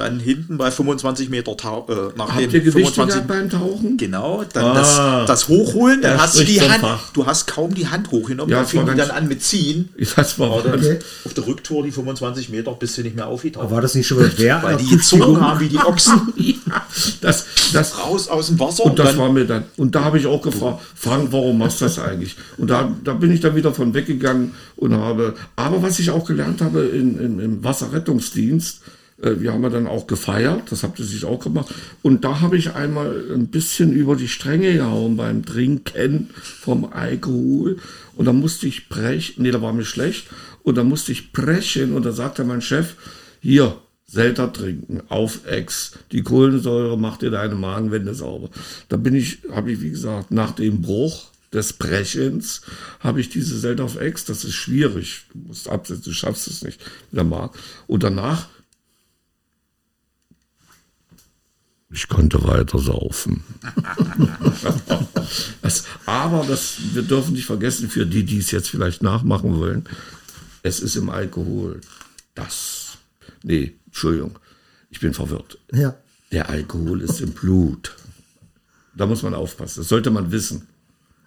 [0.00, 3.48] dann hinten bei 25 Meter Tau äh, nach Habt den ihr Gewichte 25 gehabt beim
[3.50, 3.96] Tauchen?
[3.96, 4.74] Genau, dann Ah.
[4.74, 7.12] das, das Hochholen, dann hast du die Hand, Fach.
[7.12, 9.88] du hast kaum die Hand hochgenommen, Ja, dann fing die dann an mit Ziehen.
[10.16, 10.98] Das war Okay.
[11.24, 13.70] auf der Rücktour die 25 Meter bist du nicht mehr aufgetaucht.
[13.70, 14.62] war das nicht schon mal wer?
[14.62, 16.84] weil die gezogen haben wie die Ochsen ja,
[17.20, 18.84] das, das, raus aus dem Wasser.
[18.84, 21.80] Und das dann, war mir dann, und da habe ich auch gefragt, Frank, warum machst
[21.80, 22.36] du das eigentlich?
[22.58, 26.24] Und da, da bin ich dann wieder von weggegangen und habe, aber was ich auch
[26.24, 28.80] gelernt habe in, in, im Wasserrettungsdienst,
[29.22, 32.56] wir haben ja dann auch gefeiert, das habt ihr sich auch gemacht, und da habe
[32.56, 37.76] ich einmal ein bisschen über die Stränge gehauen beim Trinken vom Alkohol
[38.16, 40.28] und da musste ich brechen, nee, da war mir schlecht,
[40.62, 42.94] und da musste ich brechen und da sagte mein Chef,
[43.40, 45.92] hier, Selter trinken, auf Ex.
[46.10, 48.50] Die Kohlensäure macht dir deine Magenwände sauber.
[48.88, 52.62] Da bin ich, habe ich, wie gesagt, nach dem Bruch des Brechens,
[52.98, 54.24] habe ich diese Selter auf Ex.
[54.24, 55.26] Das ist schwierig.
[55.32, 56.80] Du musst absetzen, du schaffst es nicht
[57.12, 57.56] der Magen.
[57.86, 58.48] Und danach,
[61.90, 63.42] ich konnte weiter saufen.
[65.62, 69.84] das, aber das, wir dürfen nicht vergessen, für die, die es jetzt vielleicht nachmachen wollen,
[70.62, 71.80] es ist im Alkohol
[72.34, 72.98] das.
[73.42, 74.38] Nee, Entschuldigung,
[74.90, 75.58] ich bin verwirrt.
[75.72, 75.96] Ja.
[76.30, 77.96] Der Alkohol ist im Blut.
[78.94, 79.80] Da muss man aufpassen.
[79.80, 80.68] Das sollte man wissen.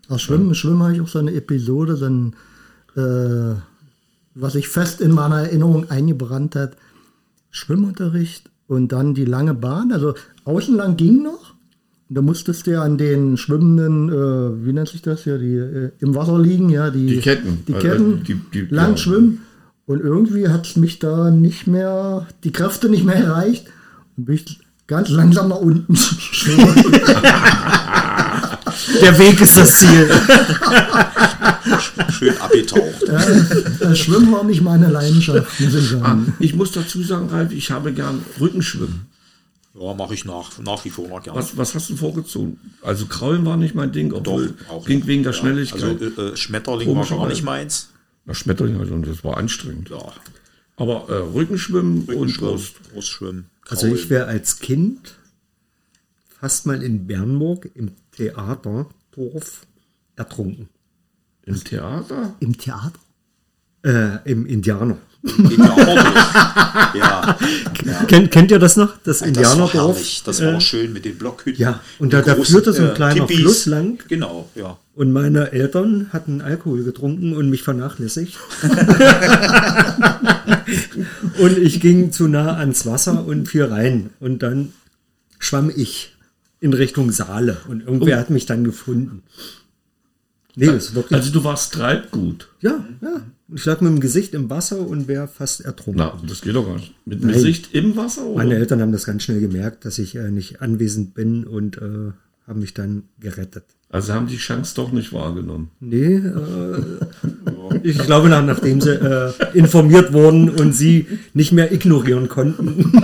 [0.07, 2.35] Aus Schwimmen, Schwimmen habe ich auch so eine Episode, dann,
[2.95, 3.59] äh,
[4.35, 6.77] was sich fest in meiner Erinnerung eingebrannt hat.
[7.51, 9.91] Schwimmunterricht und dann die lange Bahn.
[9.91, 10.13] Also
[10.45, 11.53] außen lang ging noch.
[12.09, 15.55] Und da musstest du ja an den schwimmenden, äh, wie nennt sich das hier, die
[15.55, 17.63] äh, im Wasser liegen, ja, die, Die Ketten.
[17.67, 18.97] die Also Ketten die- die- lang ja.
[18.97, 19.39] schwimmen.
[19.85, 23.65] Und irgendwie hat es mich da nicht mehr, die Kräfte nicht mehr erreicht.
[24.15, 25.93] Und bin ich ganz langsam nach unten.
[29.01, 30.09] Der Weg ist das Ziel.
[32.11, 33.03] Schön abgetaucht.
[33.79, 36.33] Das Schwimmen war nicht meine Leidenschaft, muss ich Ah, sagen.
[36.39, 39.07] ich muss dazu sagen, Ralf, ich habe gern Rückenschwimmen.
[39.79, 41.39] Ja, mache ich nach, nach wie vor noch gerne.
[41.39, 42.59] Was, was hast du vorgezogen?
[42.83, 45.07] Also Kraulen war nicht mein Ding, obwohl auch ging noch.
[45.07, 45.83] wegen der Ja, Schnelligkeit.
[45.83, 47.89] Also äh, äh, Schmetterling war gar nicht meins.
[48.25, 49.89] Na, Schmetterling und das war anstrengend.
[49.89, 49.97] Ja,
[50.77, 52.75] Aber äh, Rückenschwimmen, und Rückenschwimmen, Brust.
[52.93, 53.45] Brustschwimmen.
[53.67, 54.09] Also ich Kraulen.
[54.11, 55.15] wäre als Kind
[56.39, 59.65] fast mal in Bernburg im Theaterdorf
[60.15, 60.69] ertrunken.
[61.45, 62.33] Im Theater?
[62.39, 62.91] Im Theater?
[63.85, 64.97] Äh, Im Indianer.
[65.25, 67.37] Ja auch ja,
[68.07, 68.89] Kennt, kennt ihr das noch?
[69.03, 70.21] Das das war Indianerdorf?
[70.25, 71.61] Das war schön mit den Blockhütten.
[71.61, 73.39] ja, und da- da führte so ein kleiner Tippis.
[73.39, 73.99] Fluss lang.
[74.09, 74.77] Genau, ja.
[74.95, 78.37] Und meine Eltern hatten Alkohol getrunken und mich vernachlässigt.
[81.39, 84.09] und ich ging zu nah ans Wasser und fiel rein.
[84.19, 84.73] Und dann
[85.39, 86.15] schwamm ich
[86.59, 87.57] in Richtung Saale.
[87.67, 89.23] Und irgendwer hat mich dann gefunden.
[90.55, 91.19] Nee, das ist wirklich.
[91.19, 92.49] Also du warst Treibgut.
[92.61, 93.21] ja, ja.
[93.55, 95.97] Ich lag mit dem Gesicht im Wasser und wäre fast ertrunken.
[95.97, 96.93] Na, das geht doch gar nicht.
[97.05, 98.25] Mit dem Gesicht im Wasser?
[98.25, 98.37] Oder?
[98.43, 102.13] Meine Eltern haben das ganz schnell gemerkt, dass ich äh, nicht anwesend bin und äh,
[102.47, 103.65] haben mich dann gerettet.
[103.89, 105.69] Also haben die Chance doch nicht wahrgenommen.
[105.79, 106.83] Nee, äh,
[107.83, 112.91] ich glaube, nach, nachdem sie äh, informiert wurden und sie nicht mehr ignorieren konnten.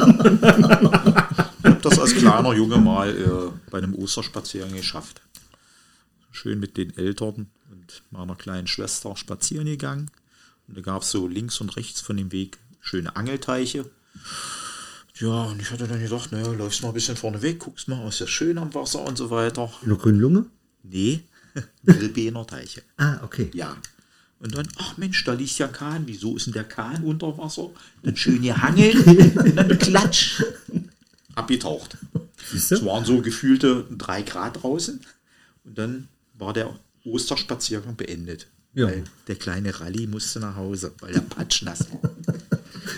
[1.62, 3.24] Ich habe das als kleiner Junge mal äh,
[3.70, 5.22] bei einem Osterspaziergang geschafft.
[6.40, 10.10] Schön mit den Eltern und meiner kleinen Schwester spazieren gegangen.
[10.70, 13.90] Und da gab es so links und rechts von dem Weg schöne Angelteiche.
[15.16, 18.08] Ja, und ich hatte dann gedacht, naja, läufst mal ein bisschen vorne weg, guckst mal,
[18.08, 19.70] ist ja schön am Wasser und so weiter.
[19.82, 20.46] In der grünen Lunge?
[20.82, 21.26] Nee,
[21.86, 22.84] Grillbener Teiche.
[22.96, 23.52] Ah, okay.
[23.54, 23.76] Ja.
[24.40, 26.04] Und dann, ach Mensch, da liegt ja Kahn.
[26.06, 27.70] Wieso ist denn der Kahn unter Wasser?
[28.04, 30.42] Dann schön gehangelt und dann klatsch.
[31.36, 31.98] Abgetaucht.
[32.56, 35.02] Es waren so gefühlte drei Grad draußen.
[35.66, 36.08] Und dann
[36.40, 36.74] war der
[37.06, 38.48] Osterspaziergang beendet.
[38.74, 38.88] Ja.
[38.88, 42.12] Weil der kleine Rallye musste nach Hause, weil der Patsch nass war.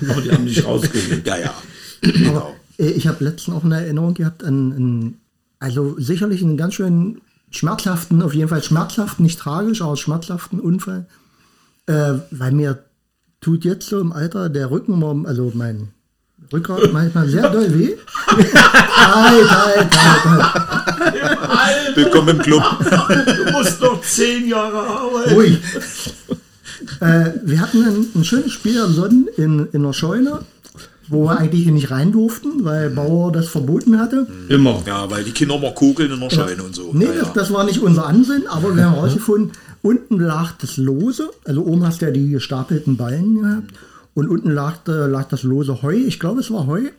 [0.10, 1.26] Aber die haben dich rausgeholt.
[1.26, 1.54] Ja, ja.
[2.02, 2.56] Genau.
[2.78, 5.14] Äh, Ich habe letztens auch eine Erinnerung gehabt an, an
[5.60, 7.22] also sicherlich einen ganz schön
[7.52, 11.08] schmerzhaften, auf jeden Fall schmerzhaften, nicht tragisch, aber schmerzhaften Unfall.
[11.86, 12.84] Äh, weil mir
[13.42, 15.89] tut jetzt so im Alter der Rücken, also mein
[16.52, 17.96] Rückgrat manchmal sehr doll weh.
[18.28, 21.96] halt, halt, halt, halt.
[21.96, 22.64] Willkommen im Club.
[22.80, 25.34] Du musst noch zehn Jahre arbeiten.
[25.34, 25.60] Ruhig.
[27.00, 30.39] äh, wir hatten ein, ein schönes Spiel am Sonnen in, in der Scheune,
[31.08, 34.28] wo wir eigentlich nicht rein durften, weil Bauer das verboten hatte.
[34.50, 34.84] Immer.
[34.86, 36.89] Ja, weil die Kinder mal kugeln in der Scheune und so.
[36.92, 37.34] Nee, ja, das, ja.
[37.34, 41.86] das war nicht unser Ansinn, aber wir haben herausgefunden, unten lag das Lose, also oben
[41.86, 43.74] hast du ja die gestapelten Ballen gehabt
[44.14, 46.89] und unten lag, äh, lag das lose Heu, ich glaube es war Heu.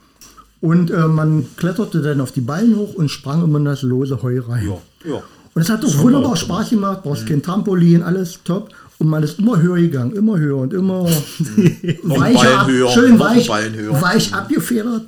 [0.60, 4.22] Und äh, man kletterte dann auf die Ballen hoch und sprang immer in das lose
[4.22, 4.68] Heu rein.
[4.68, 5.22] Ja, ja.
[5.54, 8.70] Und es hat doch wunderbar Spaß gemacht, brauchst kein Trampolin, alles top.
[8.98, 11.04] Und man ist immer höher gegangen, immer höher und immer
[12.04, 15.02] weicher, Ballen ab, schön weich, weich abgefedert.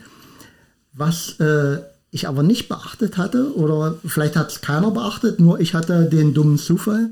[0.93, 1.79] Was äh,
[2.11, 6.35] ich aber nicht beachtet hatte, oder vielleicht hat es keiner beachtet, nur ich hatte den
[6.35, 7.11] dummen Zufall.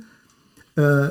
[0.77, 1.09] Äh,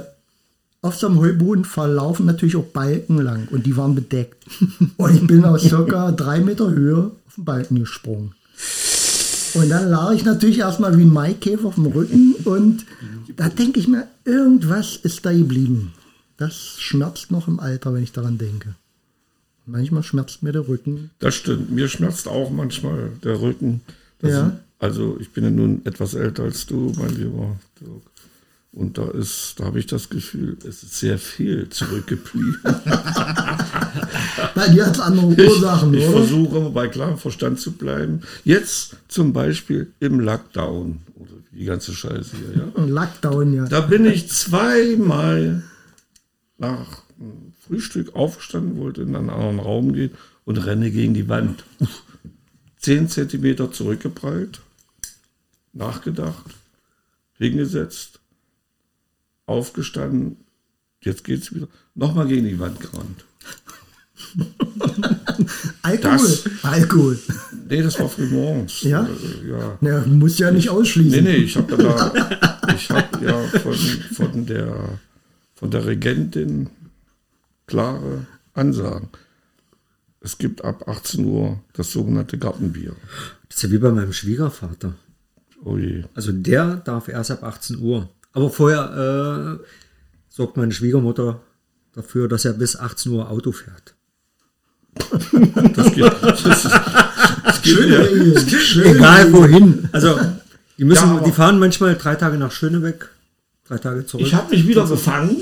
[0.82, 4.44] auf so einem Heuboden verlaufen natürlich auch Balken lang und die waren bedeckt.
[4.98, 8.34] Und ich bin aus circa drei Meter Höhe auf den Balken gesprungen.
[9.54, 12.86] Und dann lag ich natürlich erstmal wie ein Maikäfer auf dem Rücken und
[13.36, 15.94] da denke ich mir, irgendwas ist da geblieben.
[16.38, 18.76] Das schmerzt noch im Alter, wenn ich daran denke.
[19.66, 21.12] Manchmal schmerzt mir der Rücken.
[21.20, 21.70] Das stimmt.
[21.72, 23.82] Mir schmerzt auch manchmal der Rücken.
[24.20, 24.48] Das Ja.
[24.48, 28.02] ist- also ich bin ja nun etwas älter als du, mein lieber Dirk.
[28.74, 32.58] Und da ist, da habe ich das Gefühl, es ist sehr viel zurückgeblieben.
[34.56, 36.20] Bei dir hat es andere Ursachen, ich oder?
[36.20, 38.22] versuche bei klarem Verstand zu bleiben.
[38.46, 42.72] Jetzt zum Beispiel im Lockdown oder die ganze Scheiße hier.
[42.78, 42.86] Ja?
[42.86, 43.66] Lockdown, ja.
[43.66, 45.64] Da bin ich zweimal
[46.58, 47.02] nach
[47.68, 50.12] Frühstück aufgestanden, wollte in einen anderen Raum gehen
[50.46, 51.66] und renne gegen die Wand.
[51.80, 52.04] Uff.
[52.78, 54.62] Zehn Zentimeter zurückgeprallt,
[55.74, 56.46] nachgedacht,
[57.38, 58.11] hingesetzt,
[59.52, 60.38] aufgestanden,
[61.02, 63.26] jetzt geht's wieder, nochmal gegen die Wand gerannt.
[65.82, 66.18] Alkohol.
[66.18, 67.20] das- Alkohol.
[67.70, 68.82] Nee, das war früh morgens.
[68.84, 69.06] Ja?
[69.08, 69.78] Äh, ja.
[69.82, 71.24] Ja, muss ja nicht ausschließen.
[71.24, 72.14] Nee, nee, ich habe da,
[72.76, 75.00] ich habe ja von, von, der,
[75.56, 76.70] von der Regentin
[77.68, 79.10] klare Ansagen.
[80.20, 82.96] es gibt ab 18 Uhr das sogenannte Gartenbier.
[83.48, 84.94] Das ist ja wie bei meinem Schwiegervater.
[85.64, 86.04] Oh je.
[86.14, 88.10] Also der darf erst ab 18 Uhr.
[88.34, 89.66] Aber vorher äh,
[90.30, 91.42] sorgt meine Schwiegermutter
[91.94, 93.96] dafür, dass er bis 18 Uhr Auto fährt.
[95.74, 97.78] Das geht, das ist, das geht.
[97.78, 98.40] Regel.
[98.60, 99.90] Schöne Egal wohin.
[99.92, 100.20] Also
[100.78, 103.08] die müssen, Ja, die fahren manchmal drei Tage nach Schönebeck,
[103.66, 104.26] drei Tage zurück.
[104.26, 105.38] Ich habe mich wieder gefangen.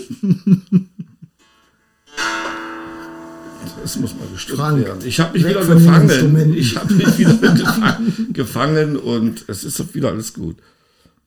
[3.82, 5.02] Das muss mal gestimmt Frank, werden.
[5.06, 6.54] Ich habe mich wieder gefangen.
[6.56, 10.58] Ich habe mich wieder gefangen, gefangen und es ist wieder alles gut.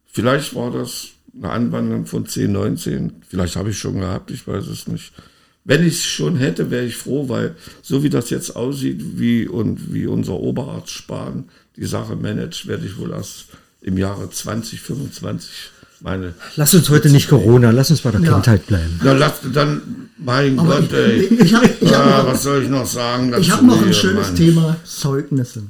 [0.06, 1.08] Vielleicht war das
[1.38, 3.12] eine Anwandlung von 10, 19.
[3.28, 5.12] Vielleicht habe ich schon gehabt, ich weiß es nicht.
[5.64, 9.46] Wenn ich es schon hätte, wäre ich froh, weil so wie das jetzt aussieht, wie
[9.46, 11.44] und wie unser Oberarzt Spahn
[11.76, 13.46] die Sache managt, werde ich wohl erst
[13.80, 15.50] im Jahre 2025
[16.00, 18.32] meine Lass uns heute nicht Corona, lass uns bei der Ja.
[18.34, 18.98] Kindheit bleiben.
[19.04, 21.20] na, lass, dann, mein Aber Gott, ich- ey.
[21.44, 23.32] ich hab- ich hab ah, was soll ich noch sagen?
[23.38, 24.36] Ich habe noch ein schönes Mann?
[24.36, 25.62] Thema: Zeugnisse.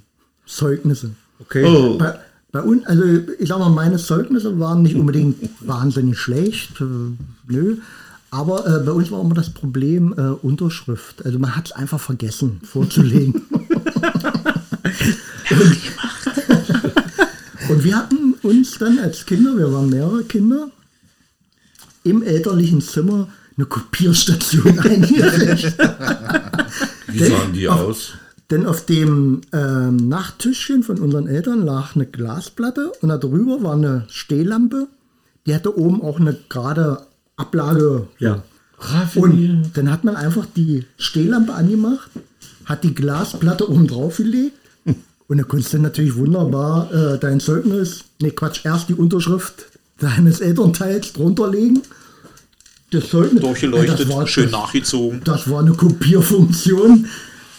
[0.46, 1.10] Zeugnisse.
[1.38, 1.64] Okay.
[1.66, 2.18] Oh, Bei,
[2.52, 3.02] bei uns, also
[3.38, 6.84] ich sag mal, meine Zeugnisse waren nicht unbedingt wahnsinnig schlecht, äh,
[7.48, 7.76] nö.
[8.30, 11.24] Aber äh, bei uns war immer das Problem äh, Unterschrift.
[11.24, 13.42] Also man hat es einfach vergessen vorzulegen.
[17.68, 20.70] Und wir hatten uns dann als Kinder, wir waren mehrere Kinder,
[22.04, 25.74] im elterlichen Zimmer eine Kopierstation eingerichtet.
[27.08, 28.12] wie sahen die auf- aus?
[28.50, 33.74] Denn auf dem ähm, Nachttischchen von unseren Eltern lag eine Glasplatte und da drüber war
[33.74, 34.88] eine Stehlampe.
[35.46, 38.08] Die hatte oben auch eine gerade Ablage.
[38.18, 38.42] Ja.
[39.14, 42.10] Und dann hat man einfach die Stehlampe angemacht,
[42.64, 44.56] hat die Glasplatte oben drauf gelegt
[45.32, 49.64] und da konntest du natürlich wunderbar äh, dein Zeugnis, nee Quatsch, erst die Unterschrift
[49.98, 51.80] deines Elternteils drunter legen.
[52.90, 55.22] Das Zeugnis, Durchgeleuchtet, das war, schön das, nachgezogen.
[55.24, 57.06] das war eine Kopierfunktion.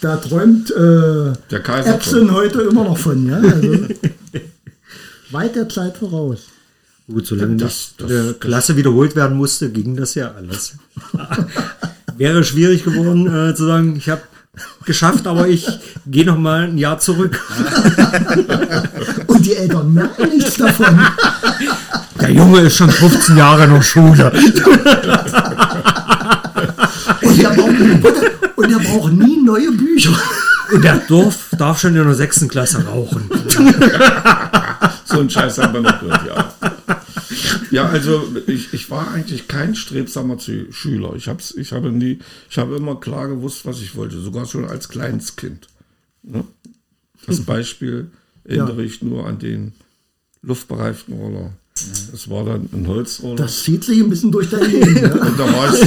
[0.04, 3.36] Da träumt äh, Der Kaiser Epson heute immer noch von, ja.
[3.38, 3.78] Also,
[5.30, 6.40] weit der Zeit voraus.
[7.10, 10.74] Gut, solange Das- das, das- Klasse wiederholt werden musste, ging das ja alles.
[12.18, 14.20] Wäre schwierig geworden äh, zu sagen, ich habe
[14.84, 15.66] geschafft, aber ich
[16.06, 17.40] gehe noch mal ein Jahr zurück.
[19.26, 21.00] Und die Eltern merken nichts davon.
[22.20, 24.30] Der Junge ist schon 15 Jahre noch Schule.
[28.56, 30.18] Und der braucht, nie neue Bücher.
[30.72, 33.30] Und der Dorf darf schon in der sechsten Klasse rauchen.
[35.04, 36.54] So ein Scheiß haben wir noch gehört, ja.
[37.70, 41.14] Ja, also ich, ich war eigentlich kein strebsamer Schüler.
[41.16, 44.64] Ich, hab's, ich habe nie, ich habe immer klar gewusst, was ich wollte, sogar schon
[44.64, 45.68] als kleines Kind.
[46.22, 46.44] Ne?
[47.26, 48.10] Das Beispiel
[48.44, 49.72] erinnere ich nur an den
[50.42, 51.52] luftbereiften Roller.
[52.12, 53.34] Das war dann ein Holzroller.
[53.34, 54.96] Das zieht sich ein bisschen durch dein Leben.
[55.02, 55.12] Ja?
[55.12, 55.80] und da war ich,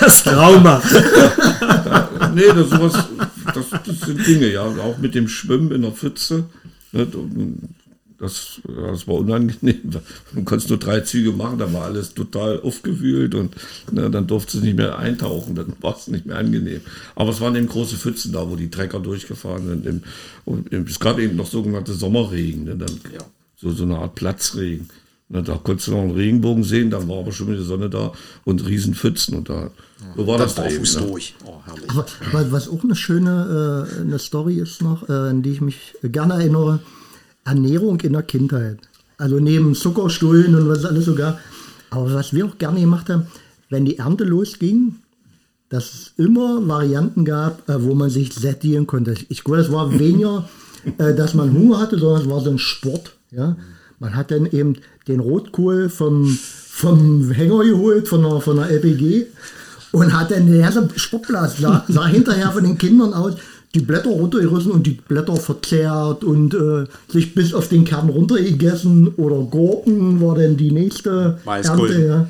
[0.00, 0.82] Das Trauma.
[2.34, 3.08] nee, das, sowas,
[3.54, 4.62] das, das sind Dinge, ja.
[4.64, 6.44] Auch mit dem Schwimmen in der Pfütze.
[6.92, 7.06] Ne,
[8.18, 9.82] das, das war unangenehm.
[10.32, 13.54] Du konntest nur drei Züge machen, da war alles total aufgewühlt und
[13.92, 16.80] ne, dann durfte es nicht mehr eintauchen, dann war es nicht mehr angenehm.
[17.16, 19.84] Aber es waren eben große Pfützen da, wo die Trecker durchgefahren sind.
[19.84, 20.02] Im,
[20.46, 22.90] und es gab eben noch sogenannte Sommerregen, ne, dann,
[23.56, 24.88] so, so eine Art Platzregen.
[25.28, 27.88] Ne, da konntest du noch einen Regenbogen sehen, dann war aber schon wieder die Sonne
[27.88, 28.12] da
[28.44, 29.70] und Riesenpfützen und da.
[30.16, 30.82] So war das, Das da eben.
[30.82, 31.10] Ne?
[31.10, 31.34] durch.
[31.46, 31.60] Oh,
[31.96, 35.94] aber was auch eine schöne äh, eine Story ist noch, äh, an die ich mich
[36.02, 36.80] gerne erinnere,
[37.44, 38.78] Ernährung in der Kindheit.
[39.16, 41.38] Also neben Zuckerstullen und was alles sogar.
[41.90, 43.26] Aber was wir auch gerne gemacht haben,
[43.70, 44.96] wenn die Ernte losging,
[45.68, 49.14] dass es immer Varianten gab, äh, wo man sich sättigen konnte.
[49.28, 50.48] Ich glaube, es war weniger,
[50.98, 53.16] äh, dass man Hunger hatte, sondern es war so ein Sport.
[53.30, 53.56] Ja?
[53.98, 54.76] Man hat dann eben
[55.08, 59.26] den Rotkohl vom, vom Hänger geholt, von der, von der LPG
[59.92, 63.34] und hat dann den ganzen Sportplatz, sah, sah hinterher von den Kindern aus,
[63.74, 69.08] die Blätter runtergerissen und die Blätter verzehrt und äh, sich bis auf den Kern runtergegessen
[69.16, 71.90] oder Gurken war dann die nächste Maiskolben.
[71.90, 72.06] Ernte.
[72.06, 72.28] Ja.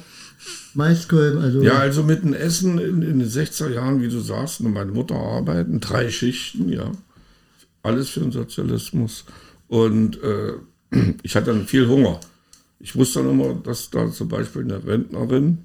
[0.75, 4.61] Maiskolben, also Ja, also mit dem Essen in, in den 60er Jahren, wie du sagst,
[4.61, 6.91] und meine Mutter arbeiten, drei Schichten, ja.
[7.83, 9.25] Alles für den Sozialismus.
[9.69, 10.55] Und äh,
[11.23, 12.21] ich hatte dann viel Hunger.
[12.81, 15.59] Ich wusste dann immer, dass da zum Beispiel eine Rentnerin,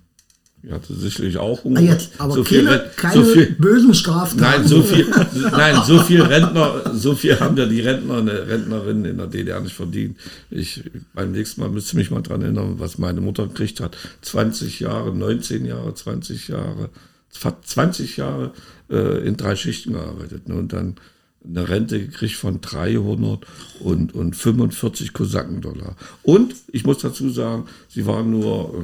[0.64, 1.80] die hatte sicherlich auch Hunger.
[1.80, 4.42] Ah, jetzt, aber so viel, keine, Ren- keine so viel, bösen Straftaten.
[4.42, 5.08] Nein, so viel,
[5.52, 9.60] nein, so viel Rentner, so viel haben ja die Rentner, eine Rentnerin in der DDR
[9.62, 10.18] nicht verdient.
[10.50, 13.96] Ich, beim nächsten Mal müsste mich mal dran erinnern, was meine Mutter gekriegt hat.
[14.22, 16.90] 20 Jahre, 19 Jahre, 20 Jahre,
[17.30, 18.52] fast 20 Jahre
[18.90, 20.50] äh, in drei Schichten gearbeitet.
[20.50, 20.56] Ne?
[20.56, 20.96] Und dann
[21.44, 23.46] eine Rente gekriegt von 300
[23.80, 25.96] und, und 45 Kosakendollar.
[26.24, 28.84] Und ich muss dazu sagen, sie war nur äh,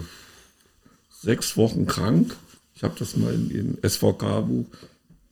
[1.09, 2.35] sechs Wochen krank.
[2.75, 4.65] Ich habe das mal im, im SVK-Buch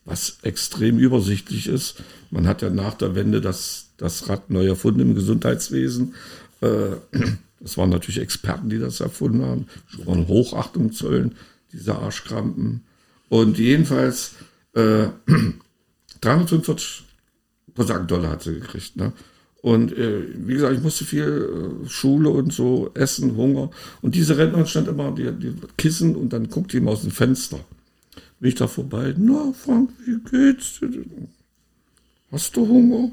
[0.06, 2.04] was extrem übersichtlich ist.
[2.30, 6.16] Man hat ja nach der Wende das, das Rad neu erfunden im Gesundheitswesen.
[6.62, 6.98] Äh,
[7.60, 9.68] das waren natürlich Experten, die das erfunden haben.
[9.88, 11.36] Schon Hochachtung zollen,
[11.72, 12.84] diese Arschkrampen.
[13.30, 14.34] Und jedenfalls
[14.74, 15.08] äh,
[16.22, 17.04] 345
[17.76, 18.96] Kosaken-Dollar hat sie gekriegt.
[18.96, 19.14] Ne?
[19.62, 23.72] Und äh, wie gesagt, ich musste viel äh, Schule und so, Essen, Hunger.
[24.02, 27.60] Und diese Rentnerin stand immer, die, die Kissen und dann guckte ihm aus dem Fenster.
[28.40, 29.16] Bin ich da vorbei.
[29.18, 31.06] Na, Frank, wie geht's dir?
[32.30, 33.10] Hast du Hunger?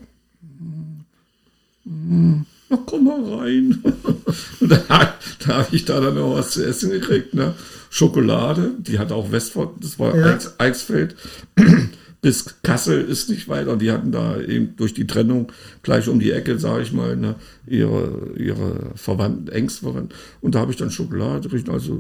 [1.85, 3.83] Hm, Na, komm mal rein.
[4.61, 5.15] Und da,
[5.47, 7.35] da habe ich da dann noch was zu essen gekriegt.
[7.35, 7.55] Ne?
[7.91, 10.35] Schokolade, die hat auch Westford, das war Ja.
[10.35, 11.17] Eichs, Eichsfeld.
[12.21, 13.77] Bis Kassel ist nicht weiter.
[13.77, 15.51] Die hatten da eben durch die Trennung
[15.83, 20.15] gleich um die Ecke, sage ich mal, ne, ihre, ihre Verwandten, Verwandten.
[20.41, 21.71] Und da habe ich dann Schokolade gekriegt.
[21.71, 21.99] Also,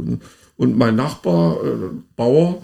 [0.56, 2.62] und mein Nachbar, äh, Bauer,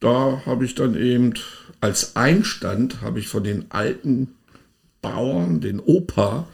[0.00, 1.32] da habe ich dann eben
[1.80, 4.28] als Einstand, habe ich von den alten
[5.00, 6.46] Bauern, den Opa,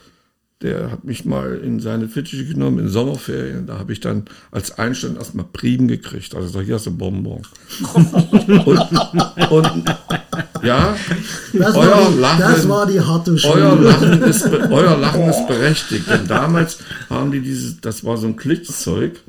[0.63, 3.67] der hat mich mal in seine Fittiche genommen in Sommerferien.
[3.67, 6.35] Da habe ich dann als Einstand erstmal Prieben gekriegt.
[6.35, 7.43] Also sag, hier hast du Bonbon.
[7.95, 9.85] und, und
[10.63, 10.97] ja,
[11.53, 13.55] Das, euer war die, Lachen, das war die harte Schule.
[13.55, 16.09] euer Lachen ist, euer Lachen ist berechtigt.
[16.09, 16.79] Denn damals
[17.11, 19.21] haben die dieses, das war so ein Klickzeug.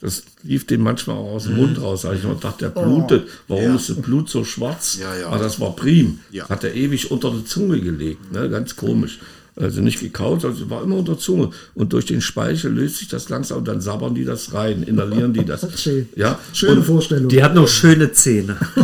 [0.00, 2.02] Das lief dem manchmal auch aus dem Mund raus.
[2.02, 3.28] Da hab ich gedacht, der blutet.
[3.48, 3.74] Warum Ja.
[3.76, 4.98] ist das Blut so schwarz?
[5.00, 5.28] Ja, ja.
[5.28, 6.18] Aber das war Prim.
[6.30, 6.46] Ja.
[6.48, 8.30] Hat er ewig unter die Zunge gelegt.
[8.32, 8.50] Ne?
[8.50, 9.20] Ganz komisch.
[9.56, 11.50] Also nicht gekaut, also war immer unter Zunge.
[11.74, 15.32] Und durch den Speichel löst sich das langsam und dann sabbern die das rein, inhalieren
[15.32, 15.64] die das.
[15.80, 16.08] Schön.
[16.16, 17.28] Ja, Schöne und Vorstellung.
[17.28, 18.56] Die hat noch schöne Zähne.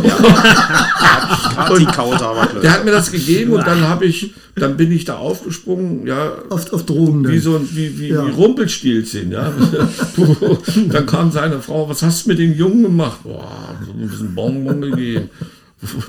[1.55, 2.61] Hat die Kaut aber gleich.
[2.61, 6.33] der hat mir das gegeben und dann habe ich, dann bin ich da aufgesprungen, ja,
[6.49, 7.27] auf, auf Drogen.
[7.27, 8.25] wie so ein wie, wie, Ja.
[8.25, 9.51] wie Rumpelstilzchen, ja.
[10.89, 13.19] dann kam seine Frau, was hast du mit dem Jungen gemacht?
[13.23, 15.29] Boah, so ein bisschen Bonbon gegeben.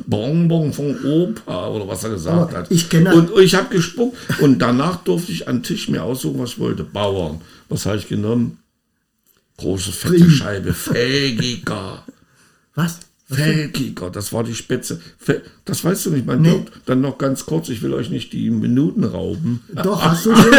[0.07, 2.71] Bonbon von Opa oder was er gesagt hat.
[2.71, 6.51] ich kenne- und ich habe gespuckt und danach durfte ich an Tisch mir aussuchen, was
[6.51, 6.85] ich wollte.
[6.85, 7.41] Bauern.
[7.69, 8.59] Was habe ich genommen?
[9.57, 10.31] Große fette Prim.
[10.31, 12.05] Scheibe, Felgiger.
[12.75, 12.99] Was?
[13.31, 15.01] Feldkicker, das war die Spitze.
[15.65, 16.51] Das weißt du nicht, mein Nee.
[16.51, 16.73] Gott.
[16.85, 19.61] Dann noch ganz kurz, ich will euch nicht die Minuten rauben.
[19.83, 20.53] Doch, hast du schon.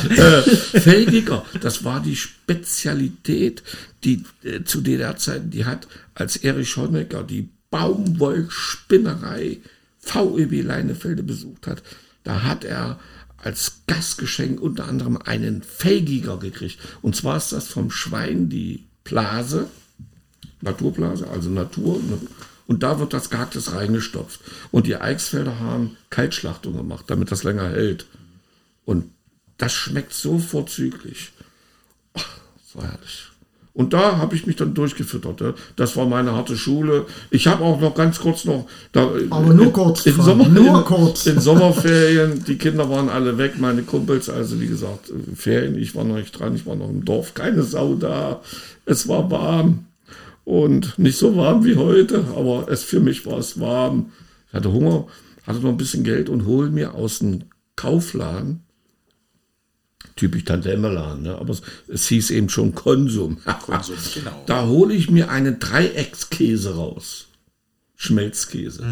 [0.00, 3.62] Felgiger, das war die Spezialität,
[4.04, 9.58] die äh, zu DDR-Zeiten, die hat als Erich Honecker die Baumwollspinnerei
[10.00, 11.82] VEB Leinefelde besucht hat.
[12.24, 12.98] Da hat er
[13.38, 16.78] als Gastgeschenk unter anderem einen Felgiger gekriegt.
[17.02, 19.68] Und zwar ist das vom Schwein die Blase,
[20.60, 21.98] Naturblase, also Natur.
[22.02, 22.18] ne?
[22.66, 24.40] Und da wird das Gehacktes reingestopft.
[24.72, 28.06] Und die Eichsfelder haben Kaltschlachtung gemacht, damit das länger hält.
[28.84, 29.12] Und
[29.58, 31.32] das schmeckt so vorzüglich.
[32.14, 32.38] Ach,
[32.72, 33.26] so herrlich.
[33.76, 35.54] Und da habe ich mich dann durchgefüttert.
[35.76, 37.04] Das war meine harte Schule.
[37.30, 38.66] Ich habe auch noch ganz kurz noch.
[38.92, 41.26] Da, Aber nur kurz, In, Sommer, nur in, kurz.
[41.26, 44.30] in Sommerferien, die Kinder waren alle weg, meine Kumpels.
[44.30, 47.34] Also wie gesagt, äh, Ferien, ich war noch nicht dran, ich war noch im Dorf,
[47.34, 48.40] keine Sau da.
[48.86, 49.84] Es war warm.
[50.44, 54.10] Und nicht so warm wie heute, aber es für mich war es warm.
[54.48, 55.06] Ich hatte Hunger,
[55.46, 57.44] hatte noch ein bisschen Geld und hol mir aus dem
[57.74, 58.62] Kaufladen
[60.16, 61.36] typisch Tante Emmerladen, ne?
[61.36, 63.38] aber es, es hieß eben schon Konsum.
[63.64, 64.42] Konsum, genau.
[64.46, 67.26] Da hole ich mir einen Dreieckskäse raus.
[67.96, 68.84] Schmelzkäse.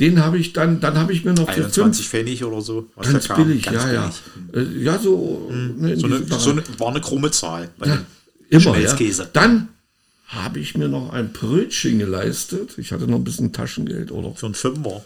[0.00, 2.88] Den habe ich dann, dann habe ich mir noch für 21 fünf, Pfennig oder so.
[3.00, 4.12] Ganz billig, Ganz ja, ja.
[4.52, 4.76] billig.
[4.76, 7.68] Äh, Ja, so, ne, in So eine, so eine, war eine krumme Zahl.
[7.84, 7.98] Ja,
[8.48, 9.22] immer, Schmelzkäse.
[9.24, 9.28] Ja.
[9.32, 9.68] Dann
[10.28, 12.76] habe ich mir noch ein Brötchen geleistet.
[12.76, 15.02] Ich hatte noch ein bisschen Taschengeld oder Für einen Fünfer.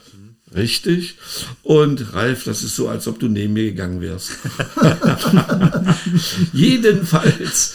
[0.55, 1.17] Richtig.
[1.63, 4.33] Und Ralf, das ist so, als ob du neben mir gegangen wärst.
[6.53, 7.75] Jedenfalls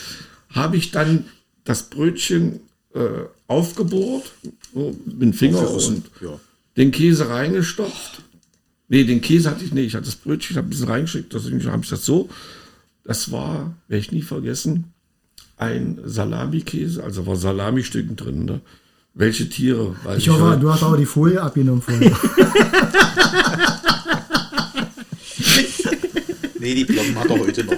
[0.50, 1.26] habe ich dann
[1.64, 2.60] das Brötchen
[2.94, 4.32] äh, aufgebohrt,
[4.74, 6.40] so mit dem Finger und ja.
[6.78, 8.22] den Käse reingestopft.
[8.90, 9.88] Nee, den Käse hatte ich nicht.
[9.88, 12.30] Ich hatte das Brötchen, habe ein bisschen reingeschickt, deswegen habe ich das so.
[13.04, 14.94] Das war, werde ich nie vergessen,
[15.58, 18.46] ein Salamikäse, also war Salamistücken drin.
[18.46, 18.62] Ne?
[19.18, 19.96] Welche Tiere?
[20.04, 22.12] Weiß Ich hoffe, du hast aber die Folie abgenommen vorher.
[26.60, 27.78] Nee, die Blonden hat er heute noch.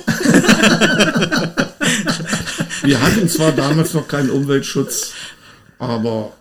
[2.81, 5.13] Wir hatten zwar damals noch keinen Umweltschutz,
[5.77, 6.33] aber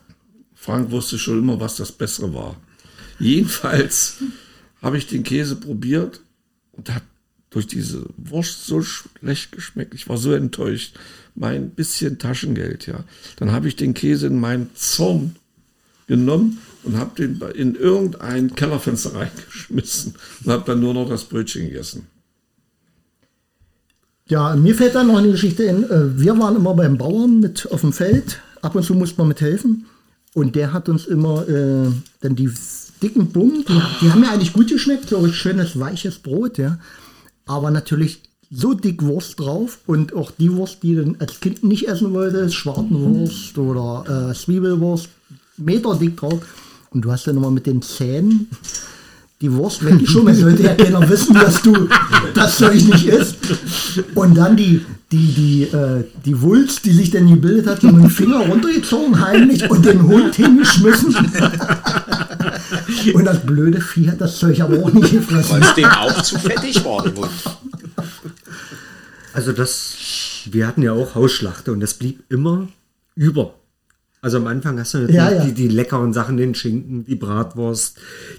[0.55, 2.57] Frank wusste schon immer, was das Bessere war.
[3.19, 4.15] Jedenfalls
[4.81, 6.21] habe ich den Käse probiert
[6.73, 7.03] und hat
[7.51, 9.95] durch diese Wurst so schlecht geschmeckt.
[9.95, 10.97] Ich war so enttäuscht.
[11.35, 13.05] Mein bisschen Taschengeld, ja.
[13.37, 15.37] Dann habe ich den Käse in meinen Zorn
[16.07, 21.69] genommen und habe den in irgendein Kellerfenster reingeschmissen und habe dann nur noch das Brötchen
[21.69, 22.07] gegessen.
[24.27, 25.85] Ja, mir fällt da noch eine Geschichte in.
[25.85, 29.29] äh, Wir waren immer beim Bauern mit auf dem Feld ab und zu musste man
[29.29, 29.87] mithelfen.
[30.35, 31.91] Und der hat uns immer äh,
[32.21, 32.51] dann die
[33.03, 36.79] dicken Bummen, die, die haben mir eigentlich gut geschmeckt, so ein schönes, weiches Brot, ja.
[37.49, 38.21] Aber natürlich
[38.51, 42.55] so dick Wurst drauf und auch die Wurst, die du als Kind nicht essen wolltest,
[42.55, 45.09] Schwartenwurst oder äh, Zwiebelwurst,
[45.57, 46.41] Meter dick drauf.
[46.91, 48.49] Und du hast dann immer mit den Zähnen
[49.41, 50.29] die Wurst weggeschoben.
[50.33, 51.89] Es sollte ja keiner wissen, dass du
[52.35, 53.37] das Zeug nicht isst.
[54.15, 58.11] Und dann die, die, die, äh, die Wulst, die sich dann gebildet hat, mit dem
[58.11, 61.15] Finger runtergezogen, heimlich und den Hund hingeschmissen.
[63.15, 65.61] Und das blöde Vieh hat das Zeug aber auch nicht gefressen.
[65.61, 67.31] Weil es dem auch zu fettig im Mund.
[69.33, 69.97] Also das,
[70.51, 72.69] wir hatten ja auch Hausschlachte und das blieb immer
[73.15, 73.55] über.
[74.21, 75.45] Also am Anfang hast du natürlich Ja, ja.
[75.45, 77.99] Die, die leckeren Sachen, den Schinken, die Bratwurst,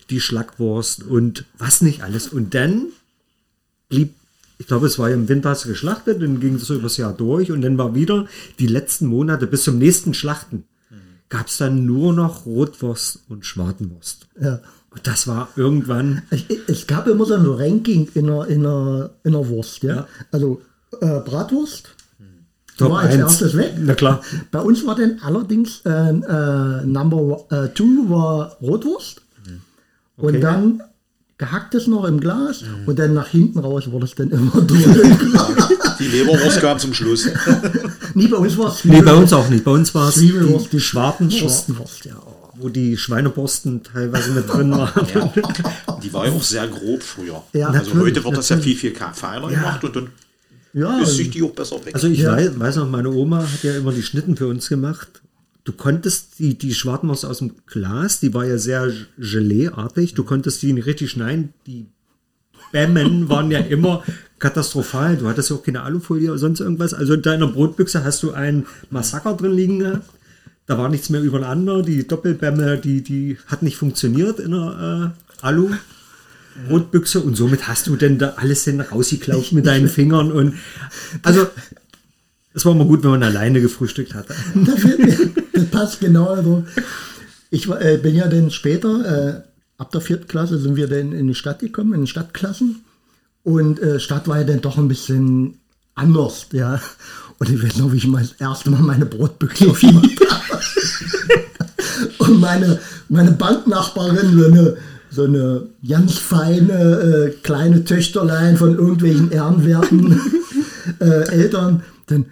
[0.10, 2.28] die Schlackwurst und was nicht alles.
[2.28, 2.88] Und dann
[3.88, 4.14] blieb,
[4.58, 6.98] ich glaube, es war ja im Winter hast du geschlachtet, dann ging es so übers
[6.98, 8.28] Jahr durch und dann war wieder
[8.60, 10.66] die letzten Monate bis zum nächsten Schlachten
[11.30, 14.28] gab es dann nur noch Rotwurst und Schwartenwurst.
[14.42, 14.60] Ja.
[14.92, 19.12] Und das war irgendwann, Es, es gab immer so ein Ranking in der, in der,
[19.24, 19.84] in der Wurst.
[19.84, 19.96] Ja?
[19.96, 20.08] Ja.
[20.32, 20.62] Also
[21.00, 21.90] äh, Bratwurst
[22.78, 23.22] Top war als eins.
[23.22, 23.74] erstes weg.
[23.78, 24.22] Na klar.
[24.52, 29.22] Bei uns war dann allerdings äh, äh, Number äh, Two war Rotwurst.
[30.18, 30.36] Okay.
[30.36, 30.82] Und dann
[31.38, 34.84] gehacktes noch im Glas und dann nach hinten raus wurde es dann immer durch.
[36.00, 37.30] Die Leberwurst kam zum Schluss.
[38.20, 39.64] Nie bei uns war es Nee, bei uns auch nicht.
[39.64, 40.34] Bei uns war es die,
[40.72, 41.70] die Schwartenwurst,
[42.06, 42.16] ja.
[42.56, 45.08] wo die Schweineborsten teilweise mit drin waren.
[45.14, 45.34] Ja.
[46.04, 47.42] Die war ja auch sehr grob früher.
[47.54, 50.08] Ja, also heute wird das ja viel, viel feiner gemacht und dann
[50.74, 51.96] Ja, ist sich die auch besser weg.
[51.96, 52.34] Also ich Ja.
[52.34, 55.22] weiß, weiß noch, meine Oma hat ja immer die Schnitten für uns gemacht.
[55.64, 60.62] Du konntest die, die Schwartenwurst aus dem Glas, die war ja sehr Gelee-artig, du konntest
[60.62, 61.54] die nicht richtig schneiden.
[61.68, 61.86] Die
[62.72, 64.04] Bämmen waren ja immer
[64.40, 65.18] katastrophal.
[65.18, 66.94] Du hattest ja auch keine Alufolie oder sonst irgendwas.
[66.94, 70.10] Also in deiner Brotbüchse hast du ein Massaker drin liegen gehabt.
[70.66, 71.82] Da war nichts mehr übereinander.
[71.82, 75.72] Die Doppelbämme, die, die hat nicht funktioniert in der äh, Alu.
[76.68, 80.56] Brotbüchse und somit hast du denn da alles denn rausgeklaut mit deinen Fingern und
[81.24, 81.48] also
[82.54, 84.36] es war immer gut, wenn man alleine gefrühstückt hatte.
[84.56, 84.82] das,
[85.54, 86.28] das passt genau.
[86.28, 86.66] Also.
[87.52, 89.42] Ich äh, bin ja dann später, äh,
[89.78, 92.84] ab der vierten Klasse sind wir dann in die Stadt gekommen, in Stadtklassen.
[93.50, 95.56] Und äh, Stadt war ja dann doch ein bisschen
[95.96, 96.80] anders, ja.
[97.40, 100.08] Und ich weiß noch, wie ich mal das erste Mal meine Brotbüchse habe.
[102.20, 104.78] Und meine, meine Banknachbarin, so eine,
[105.10, 110.22] so eine ganz feine äh, kleine Töchterlein von irgendwelchen ehrenwerten
[111.00, 112.28] äh, Eltern, dann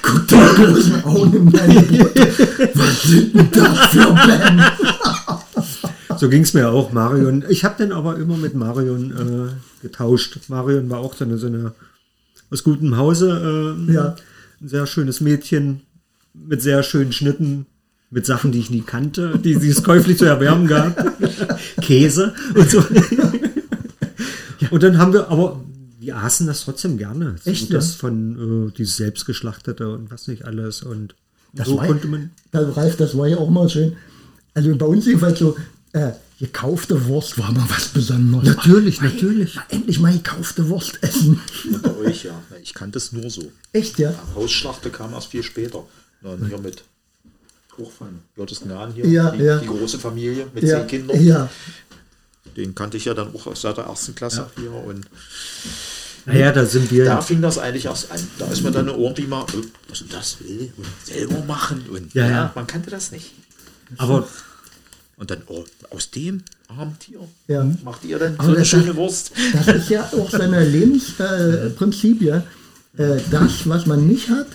[0.00, 2.28] guckt mit großen Augen in meine Brote.
[2.76, 4.72] Was sind denn das für Bämme?
[6.20, 7.44] So ging es mir auch, Marion.
[7.48, 10.38] Ich habe dann aber immer mit Marion äh, getauscht.
[10.48, 11.72] Marion war auch so eine, so eine
[12.50, 14.16] aus gutem Hause, äh, Ja.
[14.60, 15.80] ein sehr schönes Mädchen
[16.34, 17.64] mit sehr schönen Schnitten,
[18.10, 20.94] mit Sachen, die ich nie kannte, die, die es käuflich zu erwärmen gab.
[21.80, 22.84] Käse und so.
[24.70, 25.60] Und dann haben wir, aber
[25.98, 27.36] wir aßen das trotzdem gerne.
[27.44, 27.98] Echt, So das ja?
[27.98, 30.82] von äh, dieses selbstgeschlachtete und was nicht alles.
[30.82, 31.14] Und
[31.54, 32.30] Das so war, konnte man.
[32.52, 33.94] Ralf, das war ja auch mal schön.
[34.54, 35.56] Also bei uns jedenfalls so,
[35.92, 38.44] äh, gekaufte Wurst war mal was Besonderes.
[38.56, 39.56] Natürlich, Mal- natürlich.
[39.56, 41.40] Mal endlich mal gekaufte Wurst essen.
[41.82, 42.40] Bei euch, ja.
[42.62, 43.50] Ich kannte es nur so.
[43.72, 44.14] Echt, ja?
[44.34, 45.84] Hausschlachte kam erst viel später.
[46.22, 46.84] Dann hier mit
[47.78, 48.20] Hochfallen.
[48.36, 49.06] Gottes Gnaden hier.
[49.06, 49.58] Ja, die, ja.
[49.58, 51.24] die große Familie mit Ja, zehn Kindern.
[51.24, 51.48] ja.
[52.56, 54.72] Den kannte ich ja dann auch seit der ersten Klasse hier.
[54.72, 55.06] Und
[56.26, 57.04] Naja, da sind wir.
[57.04, 58.20] da fing das eigentlich erst an.
[58.38, 61.84] Da ist man dann irgendwie mal, äh, was das will und selber machen.
[61.90, 62.52] Und Ja, ja, ja.
[62.54, 63.32] man kannte das nicht.
[63.98, 64.28] aber
[65.20, 67.64] Und dann, oh, aus dem armen Tier Ja.
[67.84, 69.32] macht ihr dann so eine das- schöne Wurst.
[69.52, 72.42] Das ist ja auch seine Lebensprinzip, äh, ja.
[72.96, 74.46] Äh, das, was man nicht hat,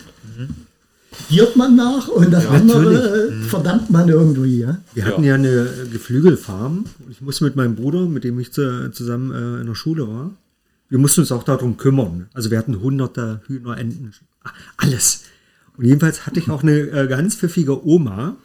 [1.30, 4.78] giert man nach und das andere äh, verdammt man irgendwie, ja.
[4.94, 6.86] Wir hatten ja eine Geflügelfarm.
[7.06, 10.08] und Ich musste mit meinem Bruder, mit dem ich zu, zusammen äh, in der Schule
[10.08, 10.32] war,
[10.90, 12.28] wir mussten uns auch darum kümmern.
[12.34, 14.14] Also wir hatten hunderte Hühner, Enten,
[14.78, 15.22] alles.
[15.78, 18.36] Und jedenfalls hatte ich auch eine äh, ganz pfiffige Oma,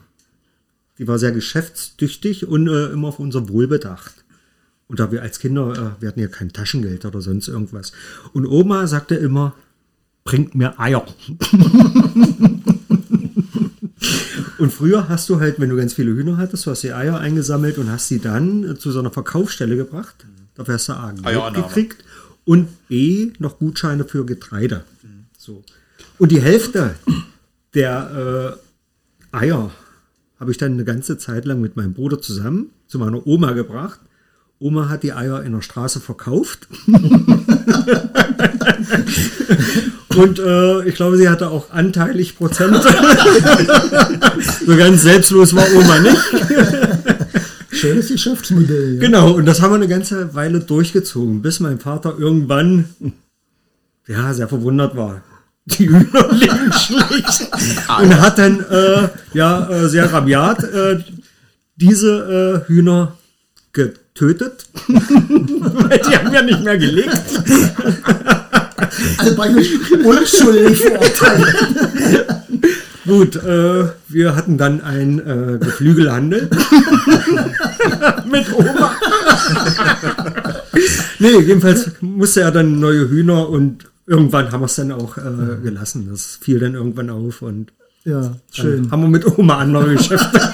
[1.01, 4.13] die war sehr geschäftstüchtig und äh, immer auf unser Wohl bedacht.
[4.87, 7.93] Und da wir als Kinder, äh, wir hatten ja kein Taschengeld oder sonst irgendwas.
[8.35, 9.55] Und Oma sagte immer,
[10.25, 11.07] bringt mir Eier.
[14.59, 17.19] Und früher hast du halt, wenn du ganz viele Hühner hattest, du hast die Eier
[17.19, 20.27] eingesammelt und hast sie dann äh, zu so einer Verkaufsstelle gebracht.
[20.55, 22.05] Dafür hast du A, Geld gekriegt
[22.45, 24.85] und B, noch Gutscheine für Getreide.
[25.39, 25.65] So.
[26.19, 26.95] Und die Hälfte
[27.73, 28.59] der
[29.33, 29.71] äh, Eier
[30.41, 34.01] habe ich dann eine ganze Zeit lang mit meinem Bruder zusammen zu meiner Oma gebracht
[34.63, 36.69] Oma hat die Eier in der Straße verkauft.
[40.17, 42.77] Und äh, ich glaube, sie hatte auch anteilig Prozent.
[44.67, 46.19] so ganz selbstlos war Oma nicht.
[47.71, 48.97] Schönes Geschäftsmodell.
[48.97, 49.01] Ja.
[49.01, 52.91] Genau, und das haben wir eine ganze Weile durchgezogen, bis mein Vater irgendwann,
[54.07, 55.23] ja, sehr verwundert war.
[55.67, 57.49] Die Hühner liegen schlecht.
[58.01, 60.99] Und hat dann, äh, ja, äh, sehr rabiat äh,
[61.77, 63.17] diese äh, Hühner
[63.73, 64.67] getötet.
[64.89, 67.21] Weil die haben ja nicht mehr gelegt.
[69.19, 69.69] Also praktisch
[70.05, 72.27] unschuldig verurteilt.
[73.07, 76.49] Gut, äh, wir hatten dann ein äh, Geflügelhandel
[78.31, 78.93] mit Oma.
[81.19, 85.57] nee, jedenfalls musste er dann neue Hühner und irgendwann haben wir es dann auch äh,
[85.63, 86.09] gelassen.
[86.11, 87.73] Das fiel dann irgendwann auf und
[88.05, 88.91] Ja, schön.
[88.91, 90.41] haben wir mit Oma andere Geschäfte.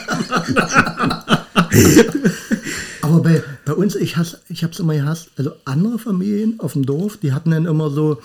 [3.03, 6.73] Aber bei, bei uns, ich, hasse, ich habe es immer gehasst, also andere Familien auf
[6.75, 8.19] dem Dorf, die hatten dann immer so,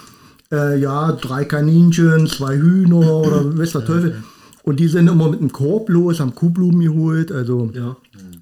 [0.51, 4.23] äh, ja, drei Kaninchen, zwei Hühner oder weiß der Teufel.
[4.63, 7.95] Und die sind immer mit einem Korb los, haben Kuhblumen geholt, also Ja.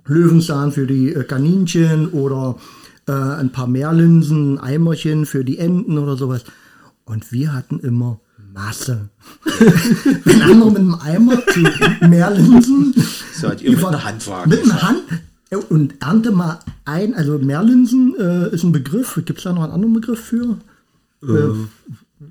[0.07, 2.55] Löwenzahn für die äh, Kaninchen oder
[3.07, 6.43] äh, ein paar Meerlinsen, ein Eimerchen für die Enten oder sowas.
[7.09, 8.19] Und wir hatten immer
[8.53, 9.09] Masse.
[10.23, 11.59] Wenn andere mit einem Eimer zu
[12.07, 12.93] Meerlinsen
[13.33, 14.49] Seid ihr mit einer Handwaage?
[14.49, 15.01] Mit einer Hand.
[15.69, 19.15] Und ernte mal ein, also Meerlinsen äh, ist ein Begriff.
[19.25, 20.57] Gibt es da noch einen anderen Begriff für?
[21.23, 21.49] Äh,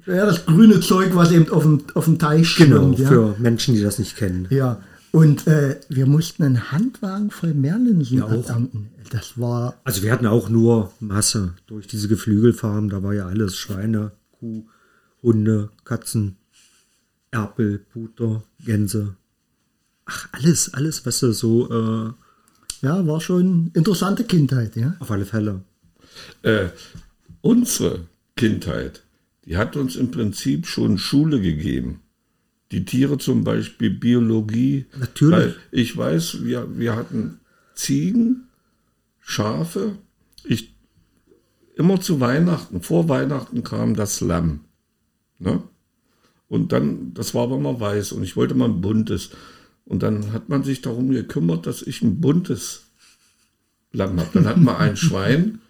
[0.06, 2.98] ja, das grüne Zeug, was eben auf dem, auf dem Teich Genau, schwimmt.
[3.00, 3.08] Ja.
[3.08, 4.46] für Menschen, die das nicht kennen.
[4.50, 4.80] ja.
[5.10, 8.90] Und äh, wir mussten einen Handwagen voll Meerlinsen ernten.
[9.10, 12.90] Das war, Also wir hatten auch nur Masse durch diese Geflügelfarm.
[12.90, 14.66] Da war ja alles Schweine, Kuh,
[15.22, 16.36] Hunde, Katzen,
[17.30, 19.16] Erpel, Puter, Gänse.
[20.04, 22.12] Ach, alles, alles, was du so äh,
[22.82, 24.96] ja, war schon interessante Kindheit, ja.
[25.00, 25.62] auf alle Fälle.
[26.42, 26.68] Äh,
[27.40, 29.02] unsere Kindheit,
[29.44, 32.00] die hat uns im Prinzip schon Schule gegeben.
[32.70, 34.86] Die Tiere zum Beispiel, Biologie.
[34.98, 35.38] Natürlich.
[35.38, 37.40] Weil ich weiß, wir, wir hatten
[37.74, 38.48] Ziegen,
[39.20, 39.96] Schafe.
[40.44, 40.74] Ich,
[41.78, 44.60] immer zu Weihnachten, vor Weihnachten kam das Lamm.
[45.38, 45.62] Ne?
[46.48, 49.30] Und dann, das war aber mal weiß und ich wollte mal ein buntes.
[49.84, 52.90] Und dann hat man sich darum gekümmert, dass ich ein buntes
[53.92, 54.30] Lamm habe.
[54.34, 55.60] Dann hatten wir ein Schwein,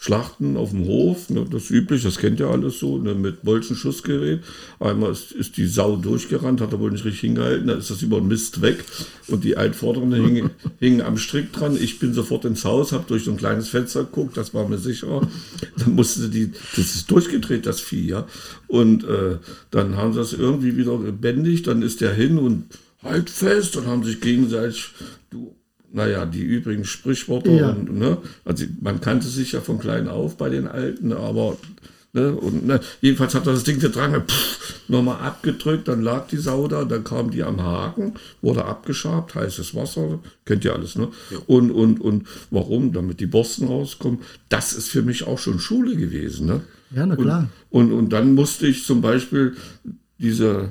[0.00, 4.44] Schlachten auf dem Hof, ne, das üblich, das kennt ihr alles so, ne, mit Bolzenschussgerät.
[4.78, 8.02] Einmal ist, ist die Sau durchgerannt, hat er wohl nicht richtig hingehalten, dann ist das
[8.02, 8.84] über den Mist weg
[9.26, 11.76] und die Altvorderen hingen, hingen am Strick dran.
[11.76, 14.78] Ich bin sofort ins Haus, habe durch so ein kleines Fenster geguckt, das war mir
[14.78, 15.28] sicher.
[15.78, 18.24] Dann musste die, das ist durchgedreht, das Vieh, ja.
[18.68, 19.38] Und äh,
[19.72, 22.66] dann haben sie das irgendwie wieder gebändigt, dann ist der hin und
[23.02, 24.90] halt fest und haben sich gegenseitig,
[25.92, 27.70] naja, die übrigen Sprichworte, Ja.
[27.70, 31.56] und, ne, also man kannte sich ja von klein auf bei den Alten, aber
[32.12, 34.22] ne, und ne, jedenfalls hat er das Ding getragen,
[34.88, 39.74] nochmal abgedrückt, dann lag die Sau da, dann kam die am Haken, wurde abgeschabt, heißes
[39.74, 41.08] Wasser, kennt ihr alles, ne?
[41.46, 42.92] Und, und, und warum?
[42.92, 44.20] Damit die Borsten rauskommen.
[44.48, 46.60] Das ist für mich auch schon Schule gewesen, ne?
[46.94, 47.48] Ja, na klar.
[47.70, 49.56] Und, und dann musste ich zum Beispiel
[50.18, 50.70] diese,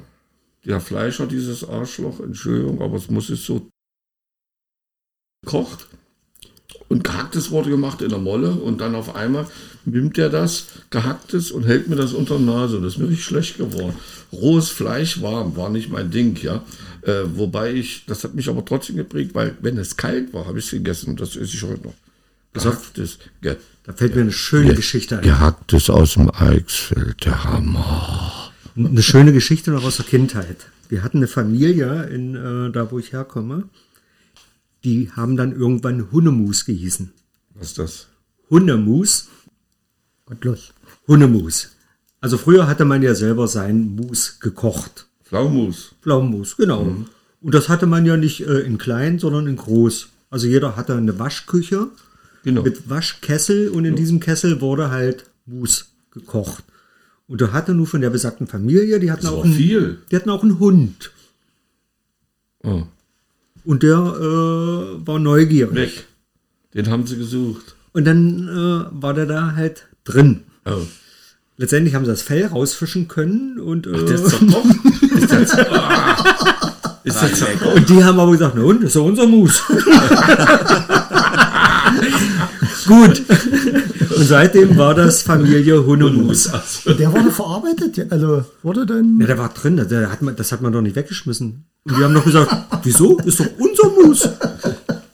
[0.65, 3.70] der Fleischer, dieses Arschloch, Entschuldigung, aber es muss es so
[5.48, 5.88] kocht
[6.89, 9.48] und gehacktes wurde gemacht in der Molle und dann auf einmal
[9.86, 13.10] nimmt er das, gehacktes und hält mir das unter die Nase und das ist mir
[13.10, 13.95] richtig schlecht geworden.
[14.32, 16.64] Rohes Fleisch warm war nicht mein Ding, ja.
[17.02, 20.60] Äh, wobei ich, das hat mich aber trotzdem geprägt, weil wenn es kalt war, habe
[20.60, 21.93] ich es gegessen und das esse ich heute noch.
[22.54, 25.24] Gehacktes, ge Da fällt mir eine schöne Geschichte ein.
[25.24, 28.52] gehacktes aus dem Eichsfeld, der Hammer.
[28.76, 30.58] Eine schöne Geschichte noch aus der Kindheit.
[30.89, 33.64] Wir hatten eine Familie in äh, da, wo ich herkomme.
[34.88, 37.12] Die haben dann irgendwann Hunnemus gehießen.
[37.56, 38.08] Was ist das?
[38.50, 39.28] Hunnemus,
[40.26, 40.72] Gottlos.
[41.10, 41.72] Hunnemus.
[42.22, 45.08] Also früher hatte man ja selber sein Mus gekocht.
[45.26, 45.94] Pflaumus.
[46.02, 46.84] Pflaumenmus, genau.
[47.42, 50.08] Und das hatte man ja nicht äh, in klein, sondern in groß.
[50.30, 51.90] Also jeder hatte eine Waschküche
[52.44, 52.62] Genau.
[52.64, 56.64] mit Waschkessel und in diesem Kessel wurde halt Mus gekocht.
[57.28, 59.98] Und da hatte nur von der besagten Familie, die hatten, Das auch war einen, viel.
[60.10, 61.12] die hatten auch einen Hund.
[62.64, 62.84] Oh,
[63.68, 65.76] Und der äh, war neugierig.
[65.76, 66.05] weg.
[66.74, 67.76] Den haben sie gesucht.
[67.91, 70.43] Und dann äh, war der da halt drin.
[70.65, 70.84] Oh.
[71.57, 74.76] Letztendlich haben sie das Fell rausfischen können und, äh, Der ist zerkocht.
[75.18, 76.15] ist der, zer- ah.
[77.03, 79.61] ist der und die haben aber gesagt, na und, das ist ja unser Mus.
[82.88, 83.22] Gut.
[84.18, 86.48] Und seitdem war das Familie Hunnemus.
[86.48, 89.20] Also, Der wurde verarbeitet, ja, also wurde dann.
[89.20, 91.66] Ja, der war drin, der hat man, das hat man doch nicht weggeschmissen.
[91.84, 93.18] Und die haben doch gesagt, wieso?
[93.20, 94.28] Ist doch unser Mus.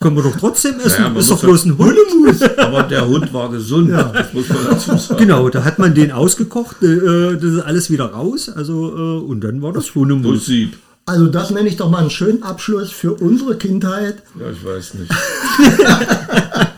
[0.00, 1.02] können wir doch trotzdem essen.
[1.02, 2.42] Naja, ist doch bloß ein Hundemus.
[2.58, 5.18] Aber der Hund war gesund, das muss man dazu sagen.
[5.18, 9.42] Genau, da hat man den ausgekocht, äh, das ist alles wieder raus, also äh, und
[9.42, 10.44] dann war das Hundemus.
[10.44, 10.76] Prinzip.
[11.06, 14.22] Also das nenne ich doch mal einen schönen Abschluss für unsere Kindheit.
[14.40, 15.10] Ja, ich weiß nicht.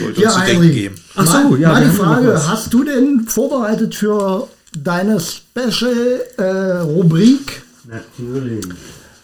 [0.00, 0.74] Sollte Ja, uns zu denken Heinrich.
[0.76, 0.94] geben.
[1.16, 7.62] Ach so, ja, Mal die Frage, hast du denn vorbereitet für deine Special-Rubrik?
[7.88, 8.66] Natürlich.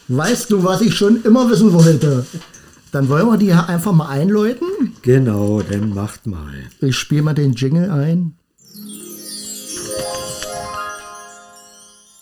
[0.08, 2.24] weißt du, was ich schon immer wissen wollte?
[2.92, 4.94] Dann wollen wir die einfach mal einläuten.
[5.02, 6.54] Genau, dann macht mal.
[6.80, 8.34] Ich spiele mal den Jingle ein.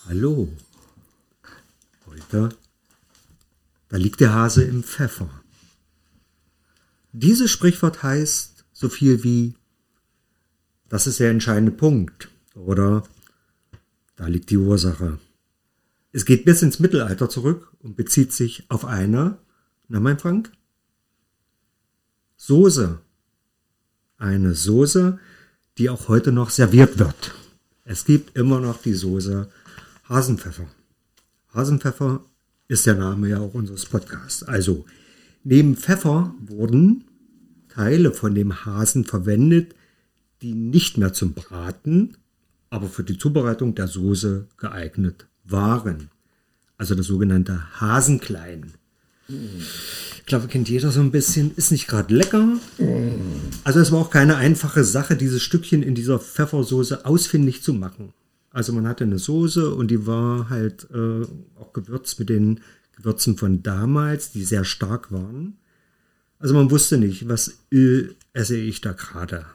[0.09, 0.48] Hallo.
[2.07, 2.48] Heute,
[3.88, 5.28] da liegt der Hase im Pfeffer.
[7.16, 9.54] Dieses Sprichwort heißt so viel wie,
[10.88, 12.28] das ist der entscheidende Punkt.
[12.56, 13.04] Oder
[14.16, 15.20] da liegt die Ursache.
[16.10, 19.38] Es geht bis ins Mittelalter zurück und bezieht sich auf eine,
[19.86, 20.50] na mein Frank?
[22.36, 22.98] Soße.
[24.18, 25.20] Eine Soße,
[25.78, 27.32] die auch heute noch serviert wird.
[27.84, 29.48] Es gibt immer noch die Soße
[30.08, 30.66] Hasenpfeffer.
[31.52, 32.24] Hasenpfeffer
[32.66, 34.42] ist der Name ja auch unseres Podcasts.
[34.42, 34.84] Also,
[35.45, 37.05] neben Pfeffer wurden
[37.68, 39.74] Teile von dem Hasen verwendet,
[40.42, 42.16] die nicht mehr zum Braten,
[42.70, 46.11] aber für die Zubereitung der Soße geeignet waren.
[46.76, 48.72] Also das sogenannte Hasenklein.
[49.28, 51.53] Ich glaube, kennt jeder so ein bisschen.
[51.57, 52.59] Ist nicht gerade lecker.
[53.62, 58.12] Also es war auch keine einfache Sache, dieses Stückchen in dieser Pfeffersoße ausfindig zu machen.
[58.51, 61.22] Also man hatte eine Soße und die war halt äh,
[61.59, 62.61] auch gewürzt mit den
[62.97, 65.59] Gewürzen von damals, die sehr stark waren.
[66.38, 69.47] Also man wusste nicht, was äh, esse ich da gerade.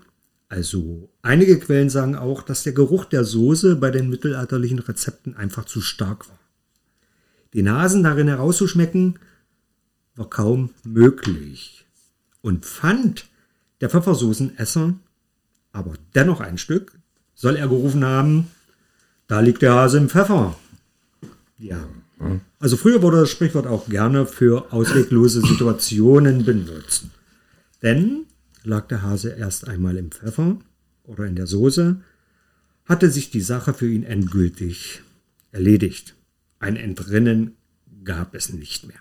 [0.48, 5.66] Also einige Quellen sagen auch, dass der Geruch der Soße bei den mittelalterlichen Rezepten einfach
[5.66, 6.40] zu stark war.
[7.54, 9.20] Die Nasen darin herauszuschmecken,
[10.16, 11.86] war kaum möglich.
[12.42, 13.28] Und fand
[13.82, 14.96] der Pfeffersoßenesser
[15.72, 16.98] aber dennoch ein Stück,
[17.36, 18.48] soll er gerufen haben,
[19.28, 20.58] da liegt der Hase im Pfeffer.
[21.58, 21.88] Ja.
[22.60, 27.06] Also früher wurde das Sprichwort auch gerne für ausweglose Situationen benutzt.
[27.82, 28.26] Denn
[28.64, 30.58] lag der Hase erst einmal im Pfeffer
[31.04, 32.02] oder in der Soße,
[32.86, 35.02] hatte sich die Sache für ihn endgültig
[35.52, 36.16] erledigt.
[36.60, 37.56] Ein Entrinnen
[38.04, 39.00] gab es nicht mehr.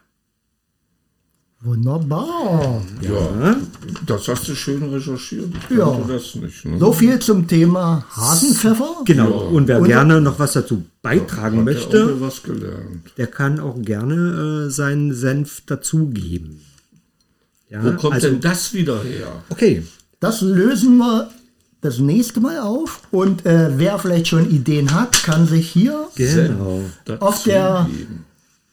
[1.61, 2.83] Wunderbar.
[3.01, 3.57] Ja,
[4.07, 5.49] das hast du schön recherchiert.
[5.69, 6.01] Ich Ja.
[6.07, 6.65] das nicht.
[6.65, 6.79] Ne?
[6.79, 8.99] So viel zum Thema Hasenpfeffer.
[9.05, 9.49] Genau.
[9.49, 13.11] Und wer Und- gerne noch was dazu beitragen Hat möchte, der Onkel was gelernt.
[13.17, 16.61] der kann auch gerne äh, seinen Senf dazugeben.
[17.69, 19.27] Ja, Wo kommt also, denn das wieder her?
[19.51, 19.83] Okay,
[20.21, 21.29] Das lösen wir
[21.81, 23.03] das nächste Mal auf.
[23.13, 26.83] Und äh, wer vielleicht schon Ideen hat, kann sich hier genau.
[27.21, 28.25] auf der Dazugeben.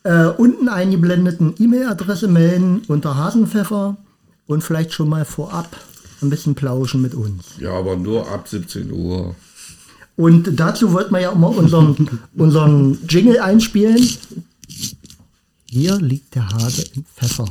[0.05, 3.97] Äh, unten eingeblendeten E-Mail-Adresse melden unter Hasenpfeffer
[4.45, 5.67] und vielleicht schon mal vorab
[6.21, 7.43] ein bisschen plauschen mit uns.
[7.59, 9.35] Ja, aber nur ab 17 Uhr.
[10.15, 14.07] Und dazu wollten wir ja immer unseren, unseren Jingle einspielen.
[15.65, 17.47] Hier liegt der Hase im Pfeffer.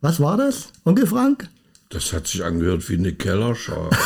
[0.00, 1.48] Was war das, Onkel Frank?
[1.90, 3.90] Das hat sich angehört wie eine Kellerschale.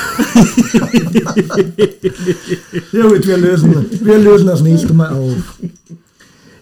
[2.93, 5.59] Ja gut, wir lösen, wir lösen das nächste Mal auf.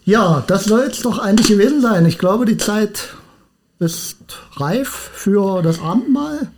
[0.04, 2.06] Ja, das soll es doch eigentlich gewesen sein.
[2.06, 3.14] Ich glaube, die Zeit
[3.78, 4.16] ist
[4.56, 6.50] reif für das Abendmahl.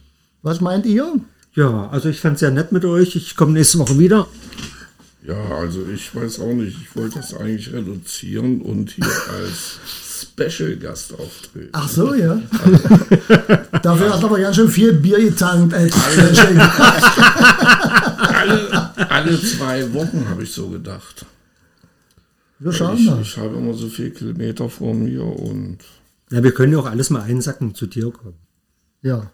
[0.43, 1.13] Was meint ihr?
[1.55, 3.17] Ja, also ich fand es sehr nett mit euch.
[3.17, 4.27] Ich komme nächste Woche wieder.
[5.27, 6.77] Ja, also ich weiß auch nicht.
[6.83, 9.79] Ich wollte das eigentlich reduzieren und hier als
[10.23, 11.71] Special-Gast auftreten.
[11.73, 12.35] Ach so, ja.
[13.83, 15.75] Dafür hast du aber ganz schön viel Bier getankt.
[15.75, 15.95] Als
[18.19, 21.25] Alle, alle zwei Wochen habe ich so gedacht.
[22.59, 23.21] wir schauen Ich, mal.
[23.23, 25.79] ich habe immer so viele Kilometer vor mir und
[26.31, 28.37] Ja, wir können ja auch alles mal einsacken und zu dir kommen.
[29.03, 29.31] Ja.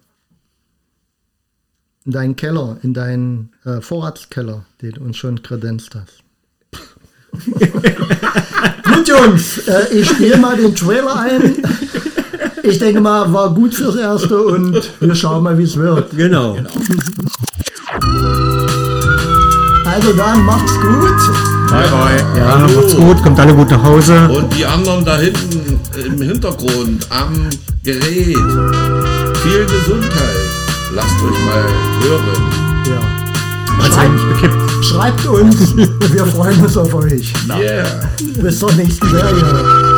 [2.04, 6.22] In deinen Keller, in deinen äh, Vorratskeller, den du uns schon kredenzt hast.
[8.84, 11.62] gut, Jungs, äh, ich spiele mal den Trailer ein.
[12.62, 16.10] Ich denke mal, war gut fürs Erste und wir schauen mal, wie es wird.
[16.16, 16.56] Genau.
[19.84, 21.70] Also dann, macht's gut.
[21.70, 22.38] bye bye.
[22.38, 24.28] Ja, macht's gut, kommt alle gut nach Hause.
[24.28, 27.48] Und die anderen da hinten im Hintergrund am
[27.82, 28.36] Gerät.
[29.42, 30.50] Viel Gesundheit.
[30.94, 31.64] Lasst euch mal
[32.02, 32.69] hören.
[33.80, 33.86] Ja.
[33.86, 34.84] Hat's eigentlich bekippt.
[34.84, 37.32] Schreibt uns, wir freuen uns auf euch.
[37.48, 38.10] Yeah.
[38.40, 39.89] Bis zur nächsten Serie.